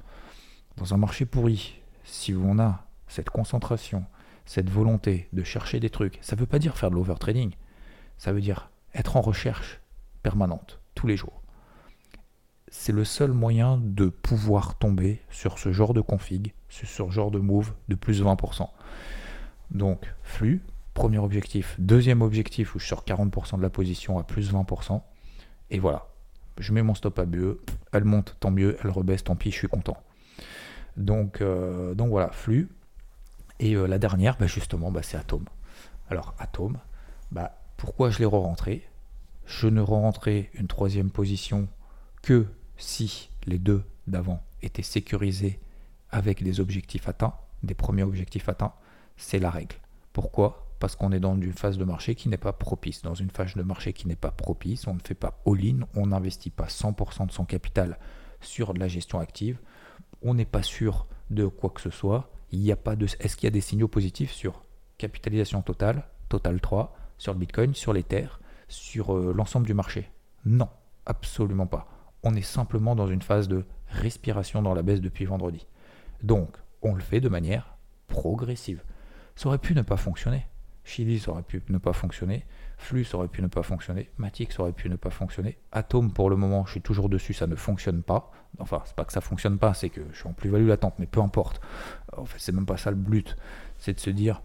Dans 0.77 0.95
un 0.95 0.97
marché 0.97 1.27
pourri, 1.27 1.81
si 2.05 2.35
on 2.35 2.59
a 2.59 2.87
cette 3.07 3.31
concentration, 3.31 4.05
cette 4.45 4.71
volonté 4.71 5.29
de 5.33 5.43
chercher 5.45 5.81
des 5.81 5.91
trucs, 5.91 6.19
ça 6.23 6.35
ne 6.35 6.41
veut 6.41 6.47
pas 6.47 6.59
dire 6.59 6.77
faire 6.77 6.91
de 6.91 6.95
l'overtrading, 6.95 7.55
ça 8.17 8.33
veut 8.33 8.41
dire 8.41 8.71
être 8.95 9.17
en 9.17 9.21
recherche 9.21 9.81
permanente, 10.23 10.81
tous 10.95 11.07
les 11.07 11.17
jours. 11.17 11.43
C'est 12.71 12.93
le 12.93 13.05
seul 13.05 13.33
moyen 13.33 13.79
de 13.83 14.09
pouvoir 14.09 14.79
tomber 14.79 15.23
sur 15.31 15.59
ce 15.59 15.73
genre 15.73 15.95
de 15.95 16.01
config, 16.01 16.53
sur 16.69 16.89
ce 16.89 17.11
genre 17.11 17.31
de 17.31 17.39
move 17.39 17.73
de 17.89 17.95
plus 17.95 18.19
de 18.19 18.25
20%. 18.25 18.69
Donc, 19.71 20.13
flux, 20.23 20.63
premier 20.95 21.19
objectif. 21.19 21.77
Deuxième 21.79 22.23
objectif 22.23 22.75
où 22.75 22.79
je 22.79 22.87
sors 22.87 23.05
40% 23.05 23.59
de 23.59 23.63
la 23.63 23.71
position 23.71 24.19
à 24.19 24.25
plus 24.25 24.53
20%. 24.53 25.01
Et 25.71 25.79
voilà, 25.79 26.09
je 26.59 26.73
mets 26.73 26.83
mon 26.83 26.95
stop 26.95 27.19
à 27.19 27.25
BE, 27.25 27.59
elle 27.93 28.05
monte, 28.05 28.37
tant 28.41 28.51
mieux, 28.51 28.77
elle 28.83 28.91
rebaisse, 28.91 29.25
tant 29.25 29.37
pis, 29.37 29.51
je 29.51 29.57
suis 29.57 29.69
content. 29.69 29.97
Donc, 30.97 31.41
euh, 31.41 31.95
donc 31.95 32.11
voilà, 32.11 32.31
flux. 32.31 32.69
Et 33.61 33.75
euh, 33.75 33.87
la 33.87 33.99
dernière, 33.99 34.37
bah, 34.39 34.47
justement, 34.47 34.91
bah, 34.91 35.03
c'est 35.03 35.17
Atom. 35.17 35.45
Alors, 36.11 36.35
Atom, 36.39 36.79
bah, 37.31 37.59
pourquoi 37.77 38.11
je 38.11 38.19
l'ai 38.19 38.25
re-rentré? 38.25 38.89
Je 39.47 39.69
ne 39.69 39.81
re-rentrais 39.81 40.51
une 40.55 40.67
troisième 40.67 41.11
position 41.11 41.69
que 42.23 42.47
si 42.77 43.31
les 43.47 43.59
deux 43.59 43.83
d'avant 44.07 44.43
étaient 44.63 44.83
sécurisés 44.83 45.61
avec 46.11 46.43
des 46.43 46.61
objectifs 46.61 47.09
atteints, 47.09 47.35
des 47.63 47.75
premiers 47.75 48.03
objectifs 48.03 48.49
atteints 48.49 48.73
c'est 49.19 49.39
la 49.39 49.51
règle. 49.51 49.77
Pourquoi? 50.15 50.65
Parce 50.79 50.97
qu'on 50.97 51.13
est 51.13 51.21
dans 51.21 51.37
une 51.37 51.53
phase 51.53 51.77
de 51.77 51.85
marché 51.85 52.15
qui 52.15 52.29
n'est 52.29 52.39
pas 52.39 52.53
propice. 52.53 53.03
Dans 53.03 53.15
une 53.15 53.31
phase 53.31 53.55
de 53.55 53.63
marché 53.63 53.93
qui 53.93 54.09
n'est 54.09 54.17
pas 54.17 54.31
propice, 54.31 54.87
on 54.87 54.95
ne 54.95 55.01
fait 55.01 55.15
pas 55.15 55.43
all-in, 55.47 55.81
on 55.95 56.07
n'investit 56.07 56.51
pas 56.51 56.67
100% 56.67 57.27
de 57.27 57.33
son 57.33 57.45
capital 57.45 57.99
sur 58.41 58.73
de 58.73 58.79
la 58.79 58.89
gestion 58.89 59.19
active, 59.19 59.59
on 60.23 60.35
n'est 60.35 60.45
pas 60.45 60.63
sûr 60.63 61.07
de 61.31 61.47
quoi 61.47 61.71
que 61.71 61.81
ce 61.81 61.91
soit. 61.91 62.31
Il 62.53 62.61
n'y 62.61 62.73
a 62.73 62.77
pas 62.77 62.97
de. 62.97 63.05
Est-ce 63.05 63.37
qu'il 63.37 63.47
y 63.47 63.49
a 63.49 63.51
des 63.51 63.61
signaux 63.61 63.89
positifs 63.89 64.33
sur 64.33 64.63
capitalisation 64.97 65.61
totale, 65.63 66.05
total 66.29 66.61
3, 66.61 66.97
sur 67.19 67.33
le 67.33 67.39
Bitcoin, 67.39 67.75
sur 67.75 67.93
l'Ether, 67.93 68.29
sur 68.69 69.15
euh, 69.15 69.33
l'ensemble 69.37 69.67
du 69.67 69.75
marché? 69.75 70.11
Non, 70.45 70.69
absolument 71.05 71.67
pas. 71.67 71.89
On 72.23 72.35
est 72.35 72.43
simplement 72.43 72.97
dans 72.97 73.09
une 73.09 73.23
phase 73.23 73.49
de 73.49 73.65
respiration 73.89 74.63
dans 74.63 74.75
la 74.75 74.83
baisse 74.83 75.01
depuis 75.01 75.25
vendredi. 75.25 75.67
Donc, 76.23 76.57
on 76.83 76.95
le 76.95 77.01
fait 77.01 77.21
de 77.21 77.29
manière 77.29 77.77
progressive. 78.07 78.83
Ça 79.39 79.47
aurait 79.47 79.59
pu 79.59 79.73
ne 79.77 79.83
pas 79.83 79.97
fonctionner. 79.97 80.49
Chili, 80.83 81.21
ça 81.21 81.31
aurait 81.31 81.45
pu 81.45 81.63
ne 81.69 81.79
pas 81.79 81.93
fonctionner. 81.93 82.45
Flux, 82.77 83.05
ça 83.05 83.19
aurait 83.19 83.29
pu 83.29 83.41
ne 83.41 83.47
pas 83.47 83.63
fonctionner. 83.63 84.11
Matic, 84.19 84.51
ça 84.51 84.63
aurait 84.63 84.73
pu 84.73 84.91
ne 84.91 84.97
pas 84.97 85.11
fonctionner. 85.11 85.59
Atom, 85.71 86.13
pour 86.13 86.29
le 86.29 86.35
moment, 86.35 86.67
je 86.67 86.73
suis 86.73 86.81
toujours 86.81 87.09
dessus, 87.09 87.35
ça 87.35 87.47
ne 87.47 87.55
fonctionne 87.55 88.03
pas. 88.03 88.33
Enfin, 88.59 88.83
c'est 88.85 88.97
pas 88.97 89.05
que 89.05 89.13
ça 89.13 89.21
fonctionne 89.21 89.57
pas, 89.57 89.75
c'est 89.75 89.91
que 89.91 90.01
je 90.11 90.19
suis 90.19 90.27
en 90.27 90.33
plus-value 90.33 90.67
latente, 90.67 90.95
mais 90.99 91.07
peu 91.07 91.21
importe. 91.21 91.61
En 92.17 92.25
fait, 92.25 92.41
c'est 92.41 92.51
même 92.51 92.67
pas 92.67 92.79
ça 92.79 92.91
le 92.91 92.97
but. 92.97 93.37
C'est 93.79 93.95
de 93.95 94.01
se 94.01 94.11
dire, 94.11 94.43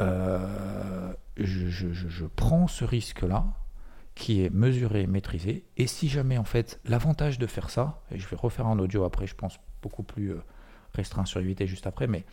euh, 0.00 1.12
je, 1.36 2.24
prends 2.34 2.66
ce 2.66 2.86
risque-là, 2.86 3.44
qui 4.14 4.42
est 4.42 4.48
mesuré, 4.48 5.06
maîtrisé. 5.06 5.66
Et 5.76 5.86
si 5.86 6.08
jamais, 6.08 6.38
en 6.38 6.44
fait, 6.44 6.80
l'avantage 6.86 7.38
de 7.38 7.46
faire 7.46 7.68
ça, 7.68 8.00
et 8.10 8.18
je 8.18 8.26
vais 8.26 8.36
refaire 8.36 8.68
un 8.68 8.78
audio 8.78 9.04
après, 9.04 9.26
je 9.26 9.34
pense 9.34 9.60
beaucoup 9.82 10.02
plus 10.02 10.32
euh, 10.32 10.42
restreint 10.94 11.26
sur 11.26 11.40
UVT 11.40 11.66
juste 11.66 11.86
après, 11.86 12.06
mais 12.06 12.24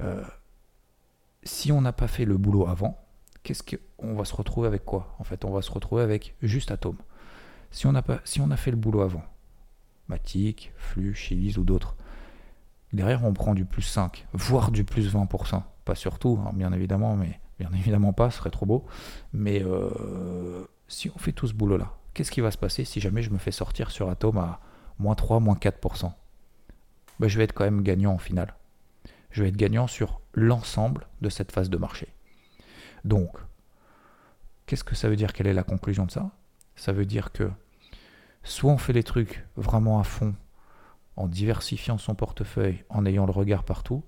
euh, 0.00 0.22
si 1.44 1.72
on 1.72 1.80
n'a 1.80 1.92
pas 1.92 2.08
fait 2.08 2.24
le 2.24 2.36
boulot 2.36 2.66
avant, 2.66 2.98
qu'est-ce 3.42 3.62
qu'on 3.62 4.14
va 4.14 4.24
se 4.24 4.34
retrouver 4.34 4.66
avec 4.66 4.84
quoi 4.84 5.14
En 5.18 5.24
fait, 5.24 5.44
on 5.44 5.52
va 5.52 5.62
se 5.62 5.70
retrouver 5.70 6.02
avec 6.02 6.34
juste 6.42 6.70
Atome. 6.70 6.96
Si 7.70 7.86
on 7.86 7.94
a, 7.94 8.02
si 8.24 8.40
on 8.40 8.50
a 8.50 8.56
fait 8.56 8.70
le 8.70 8.76
boulot 8.76 9.02
avant, 9.02 9.22
Matic, 10.08 10.72
Flux, 10.76 11.14
Chilis 11.14 11.58
ou 11.58 11.64
d'autres, 11.64 11.96
derrière 12.92 13.24
on 13.24 13.32
prend 13.32 13.54
du 13.54 13.64
plus 13.64 13.82
5, 13.82 14.26
voire 14.32 14.70
du 14.70 14.84
plus 14.84 15.14
20%. 15.14 15.62
Pas 15.84 15.94
surtout, 15.94 16.40
hein, 16.46 16.52
bien 16.54 16.72
évidemment, 16.72 17.16
mais 17.16 17.40
bien 17.58 17.70
évidemment 17.74 18.12
pas, 18.12 18.30
ce 18.30 18.38
serait 18.38 18.50
trop 18.50 18.66
beau. 18.66 18.86
Mais 19.32 19.62
euh, 19.62 20.64
si 20.88 21.10
on 21.14 21.18
fait 21.18 21.32
tout 21.32 21.46
ce 21.46 21.54
boulot-là, 21.54 21.92
qu'est-ce 22.14 22.30
qui 22.30 22.40
va 22.40 22.50
se 22.50 22.58
passer 22.58 22.84
si 22.84 23.00
jamais 23.00 23.22
je 23.22 23.30
me 23.30 23.38
fais 23.38 23.52
sortir 23.52 23.90
sur 23.90 24.08
Atom 24.08 24.38
à 24.38 24.60
moins 24.98 25.14
3, 25.14 25.40
moins 25.40 25.56
4% 25.56 26.12
ben, 27.18 27.28
Je 27.28 27.38
vais 27.38 27.44
être 27.44 27.52
quand 27.52 27.64
même 27.64 27.82
gagnant 27.82 28.12
en 28.12 28.18
finale. 28.18 28.54
Je 29.30 29.42
vais 29.42 29.48
être 29.48 29.56
gagnant 29.56 29.88
sur 29.88 30.20
l'ensemble 30.34 31.06
de 31.20 31.28
cette 31.28 31.52
phase 31.52 31.70
de 31.70 31.76
marché. 31.76 32.08
Donc, 33.04 33.30
qu'est-ce 34.66 34.84
que 34.84 34.94
ça 34.94 35.08
veut 35.08 35.16
dire? 35.16 35.32
Quelle 35.32 35.46
est 35.46 35.54
la 35.54 35.62
conclusion 35.62 36.06
de 36.06 36.10
ça? 36.10 36.30
Ça 36.76 36.92
veut 36.92 37.06
dire 37.06 37.32
que 37.32 37.50
soit 38.42 38.72
on 38.72 38.78
fait 38.78 38.92
les 38.92 39.02
trucs 39.02 39.44
vraiment 39.56 40.00
à 40.00 40.04
fond, 40.04 40.34
en 41.16 41.28
diversifiant 41.28 41.98
son 41.98 42.14
portefeuille, 42.14 42.84
en 42.88 43.06
ayant 43.06 43.26
le 43.26 43.32
regard 43.32 43.62
partout, 43.62 44.02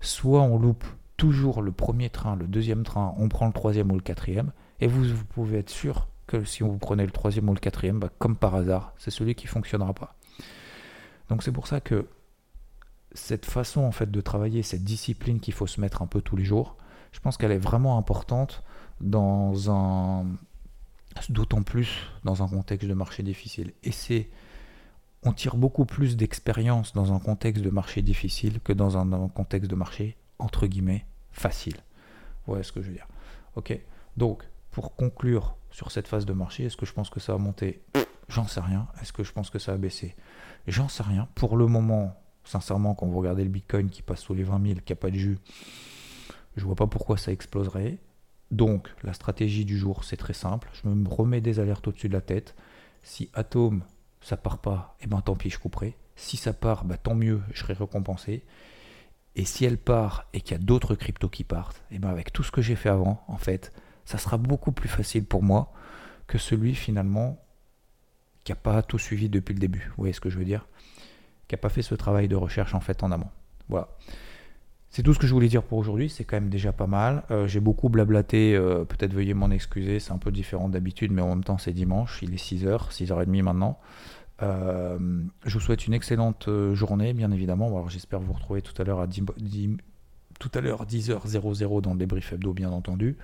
soit 0.00 0.42
on 0.42 0.58
loupe 0.58 0.84
toujours 1.16 1.62
le 1.62 1.72
premier 1.72 2.10
train, 2.10 2.36
le 2.36 2.46
deuxième 2.46 2.84
train, 2.84 3.14
on 3.18 3.28
prend 3.28 3.46
le 3.46 3.52
troisième 3.52 3.90
ou 3.90 3.94
le 3.94 4.00
quatrième, 4.00 4.52
et 4.80 4.86
vous, 4.86 5.04
vous 5.04 5.24
pouvez 5.24 5.58
être 5.58 5.70
sûr 5.70 6.08
que 6.26 6.44
si 6.44 6.62
vous 6.62 6.78
prenez 6.78 7.04
le 7.04 7.12
troisième 7.12 7.48
ou 7.48 7.54
le 7.54 7.60
quatrième, 7.60 7.98
bah, 7.98 8.10
comme 8.18 8.36
par 8.36 8.54
hasard, 8.54 8.94
c'est 8.98 9.10
celui 9.10 9.34
qui 9.34 9.46
fonctionnera 9.46 9.92
pas. 9.92 10.14
Donc 11.28 11.42
c'est 11.42 11.52
pour 11.52 11.66
ça 11.66 11.80
que 11.80 12.06
cette 13.14 13.46
façon 13.46 13.82
en 13.82 13.92
fait 13.92 14.10
de 14.10 14.20
travailler, 14.20 14.62
cette 14.62 14.84
discipline 14.84 15.40
qu'il 15.40 15.54
faut 15.54 15.66
se 15.66 15.80
mettre 15.80 16.02
un 16.02 16.06
peu 16.06 16.20
tous 16.20 16.36
les 16.36 16.44
jours, 16.44 16.76
je 17.12 17.20
pense 17.20 17.36
qu'elle 17.36 17.52
est 17.52 17.58
vraiment 17.58 17.98
importante 17.98 18.62
dans 19.00 19.70
un 19.70 20.26
d'autant 21.28 21.62
plus 21.62 22.08
dans 22.24 22.42
un 22.42 22.48
contexte 22.48 22.88
de 22.88 22.94
marché 22.94 23.22
difficile. 23.22 23.72
Et 23.82 23.92
c'est 23.92 24.30
on 25.22 25.32
tire 25.32 25.56
beaucoup 25.56 25.84
plus 25.84 26.16
d'expérience 26.16 26.94
dans 26.94 27.12
un 27.12 27.20
contexte 27.20 27.62
de 27.62 27.70
marché 27.70 28.02
difficile 28.02 28.60
que 28.60 28.72
dans 28.72 28.96
un, 28.96 29.28
contexte 29.28 29.70
de 29.70 29.76
marché 29.76 30.16
entre 30.38 30.66
guillemets 30.66 31.06
facile. 31.30 31.76
Voyez 32.46 32.64
ce 32.64 32.72
que 32.72 32.82
je 32.82 32.88
veux 32.88 32.94
dire. 32.94 33.06
Donc 34.16 34.44
pour 34.70 34.96
conclure 34.96 35.56
sur 35.70 35.90
cette 35.90 36.08
phase 36.08 36.26
de 36.26 36.32
marché, 36.32 36.64
est-ce 36.64 36.76
que 36.76 36.86
je 36.86 36.92
pense 36.92 37.10
que 37.10 37.20
ça 37.20 37.32
va 37.32 37.38
monter 37.38 37.82
J'en 38.28 38.46
sais 38.46 38.60
rien. 38.60 38.88
Est-ce 39.00 39.12
que 39.12 39.24
je 39.24 39.32
pense 39.32 39.50
que 39.50 39.58
ça 39.58 39.72
va 39.72 39.78
baisser 39.78 40.16
J'en 40.66 40.88
sais 40.88 41.02
rien. 41.02 41.28
Pour 41.34 41.56
le 41.56 41.66
moment, 41.66 42.16
sincèrement, 42.44 42.94
quand 42.94 43.06
vous 43.06 43.18
regardez 43.18 43.44
le 43.44 43.50
Bitcoin 43.50 43.90
qui 43.90 44.02
passe 44.02 44.20
sous 44.20 44.34
les 44.34 44.42
20 44.42 44.66
000, 44.66 44.80
qui 44.84 44.92
n'a 44.92 44.96
pas 44.96 45.10
de 45.10 45.16
jus, 45.16 45.38
je 46.56 46.64
vois 46.64 46.74
pas 46.74 46.86
pourquoi 46.86 47.16
ça 47.16 47.32
exploserait. 47.32 47.98
Donc, 48.50 48.88
la 49.02 49.14
stratégie 49.14 49.64
du 49.64 49.78
jour, 49.78 50.04
c'est 50.04 50.16
très 50.16 50.34
simple. 50.34 50.68
Je 50.74 50.88
me 50.88 51.08
remets 51.08 51.40
des 51.40 51.58
alertes 51.58 51.88
au-dessus 51.88 52.08
de 52.08 52.12
la 52.12 52.20
tête. 52.20 52.54
Si 53.02 53.30
Atom, 53.32 53.82
ça 54.20 54.36
part 54.36 54.58
pas, 54.58 54.96
eh 55.00 55.06
ben 55.06 55.20
tant 55.20 55.34
pis, 55.34 55.50
je 55.50 55.58
couperai. 55.58 55.96
Si 56.16 56.36
ça 56.36 56.52
part, 56.52 56.84
bah, 56.84 56.96
tant 56.96 57.14
mieux, 57.14 57.40
je 57.52 57.60
serai 57.60 57.72
récompensé. 57.72 58.44
Et 59.34 59.46
si 59.46 59.64
elle 59.64 59.78
part 59.78 60.26
et 60.34 60.42
qu'il 60.42 60.52
y 60.52 60.60
a 60.60 60.62
d'autres 60.62 60.94
cryptos 60.94 61.30
qui 61.30 61.44
partent, 61.44 61.82
et 61.90 61.96
eh 61.96 61.98
ben 61.98 62.10
avec 62.10 62.32
tout 62.32 62.42
ce 62.42 62.52
que 62.52 62.60
j'ai 62.60 62.76
fait 62.76 62.90
avant, 62.90 63.24
en 63.28 63.38
fait, 63.38 63.72
ça 64.04 64.18
sera 64.18 64.36
beaucoup 64.36 64.72
plus 64.72 64.88
facile 64.88 65.24
pour 65.24 65.42
moi 65.42 65.72
que 66.26 66.36
celui 66.36 66.74
finalement 66.74 67.38
qui 68.44 68.52
n'a 68.52 68.56
pas 68.56 68.82
tout 68.82 68.98
suivi 68.98 69.28
depuis 69.28 69.54
le 69.54 69.60
début. 69.60 69.86
Vous 69.90 70.02
voyez 70.02 70.12
ce 70.12 70.20
que 70.20 70.28
je 70.28 70.38
veux 70.38 70.44
dire? 70.44 70.66
Qui 71.52 71.56
n'a 71.56 71.60
pas 71.60 71.68
fait 71.68 71.82
ce 71.82 71.94
travail 71.94 72.28
de 72.28 72.34
recherche 72.34 72.74
en 72.74 72.80
fait 72.80 73.02
en 73.02 73.12
amont. 73.12 73.28
Voilà. 73.68 73.88
C'est 74.88 75.02
tout 75.02 75.12
ce 75.12 75.18
que 75.18 75.26
je 75.26 75.34
voulais 75.34 75.48
dire 75.48 75.62
pour 75.62 75.76
aujourd'hui, 75.76 76.08
c'est 76.08 76.24
quand 76.24 76.36
même 76.36 76.48
déjà 76.48 76.72
pas 76.72 76.86
mal. 76.86 77.24
Euh, 77.30 77.46
j'ai 77.46 77.60
beaucoup 77.60 77.90
blablaté, 77.90 78.56
euh, 78.56 78.86
peut-être 78.86 79.12
veuillez 79.12 79.34
m'en 79.34 79.50
excuser, 79.50 80.00
c'est 80.00 80.12
un 80.12 80.16
peu 80.16 80.32
différent 80.32 80.70
d'habitude, 80.70 81.12
mais 81.12 81.20
en 81.20 81.28
même 81.28 81.44
temps 81.44 81.58
c'est 81.58 81.74
dimanche, 81.74 82.20
il 82.22 82.32
est 82.32 82.42
6h, 82.42 82.90
6h30 82.90 83.42
maintenant. 83.42 83.78
Euh, 84.40 84.98
je 85.44 85.52
vous 85.52 85.60
souhaite 85.60 85.86
une 85.86 85.92
excellente 85.92 86.48
journée, 86.72 87.12
bien 87.12 87.30
évidemment. 87.30 87.66
Alors, 87.66 87.90
j'espère 87.90 88.20
vous 88.20 88.32
retrouver 88.32 88.62
tout 88.62 88.80
à 88.80 88.84
l'heure 88.86 89.00
à 89.00 89.06
10, 89.06 89.24
tout 90.40 90.50
à 90.54 90.62
l'heure 90.62 90.86
10h00 90.86 91.82
dans 91.82 91.92
le 91.92 91.98
débrief 91.98 92.32
hebdo, 92.32 92.54
bien 92.54 92.70
entendu. 92.70 93.18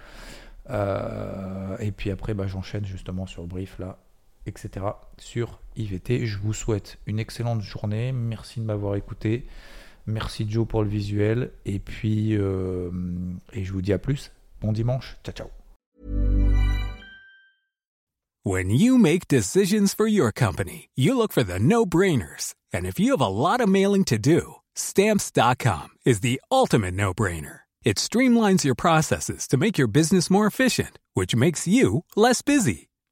et 0.69 1.93
puis 1.93 2.11
après, 2.11 2.35
bah, 2.35 2.47
j'enchaîne 2.47 2.85
justement 2.85 3.25
sur 3.25 3.41
le 3.41 3.49
brief 3.49 3.79
là, 3.79 3.97
etc. 4.49 4.87
sur 5.19 5.61
IVT. 5.77 6.27
Je 6.27 6.39
vous 6.39 6.53
souhaite 6.53 6.99
une 7.07 7.19
excellente 7.19 7.63
journée. 7.63 8.13
Merci 8.13 8.61
de 8.61 8.65
m'avoir 8.65 8.97
écouté. 8.97 9.47
Merci 10.07 10.47
Joe 10.49 10.67
pour 10.67 10.83
le 10.83 10.89
visuel. 10.89 11.53
Et 11.67 11.79
puis, 11.79 12.37
euh, 12.37 12.91
et 13.53 13.65
je 13.65 13.73
vous 13.73 13.83
dis 13.83 13.93
à 13.93 13.99
plus. 13.99 14.33
Bon 14.61 14.73
dimanche. 14.73 15.17
Ciao, 15.25 15.35
ciao. 15.35 15.49
When 18.45 18.71
you 18.71 18.97
make 18.97 19.29
decisions 19.29 19.93
for 19.93 20.07
your 20.07 20.33
company, 20.33 20.89
you 20.95 21.17
look 21.17 21.33
for 21.33 21.43
the 21.43 21.59
no-brainers. 21.59 22.55
And 22.73 22.87
if 22.87 22.99
you 22.99 23.11
have 23.11 23.21
a 23.21 23.29
lot 23.29 23.61
of 23.61 23.69
mailing 23.69 24.05
to 24.05 24.17
do, 24.17 24.55
stamps.com 24.75 25.89
is 26.07 26.21
the 26.21 26.41
ultimate 26.51 26.95
no-brainer. 26.95 27.61
It 27.85 27.97
streamlines 27.97 28.65
your 28.65 28.75
processes 28.75 29.47
to 29.49 29.57
make 29.57 29.77
your 29.77 29.89
business 29.89 30.31
more 30.31 30.47
efficient, 30.47 30.99
which 31.15 31.37
makes 31.37 31.69
you 31.69 32.05
less 32.17 32.43
busy. 32.43 32.88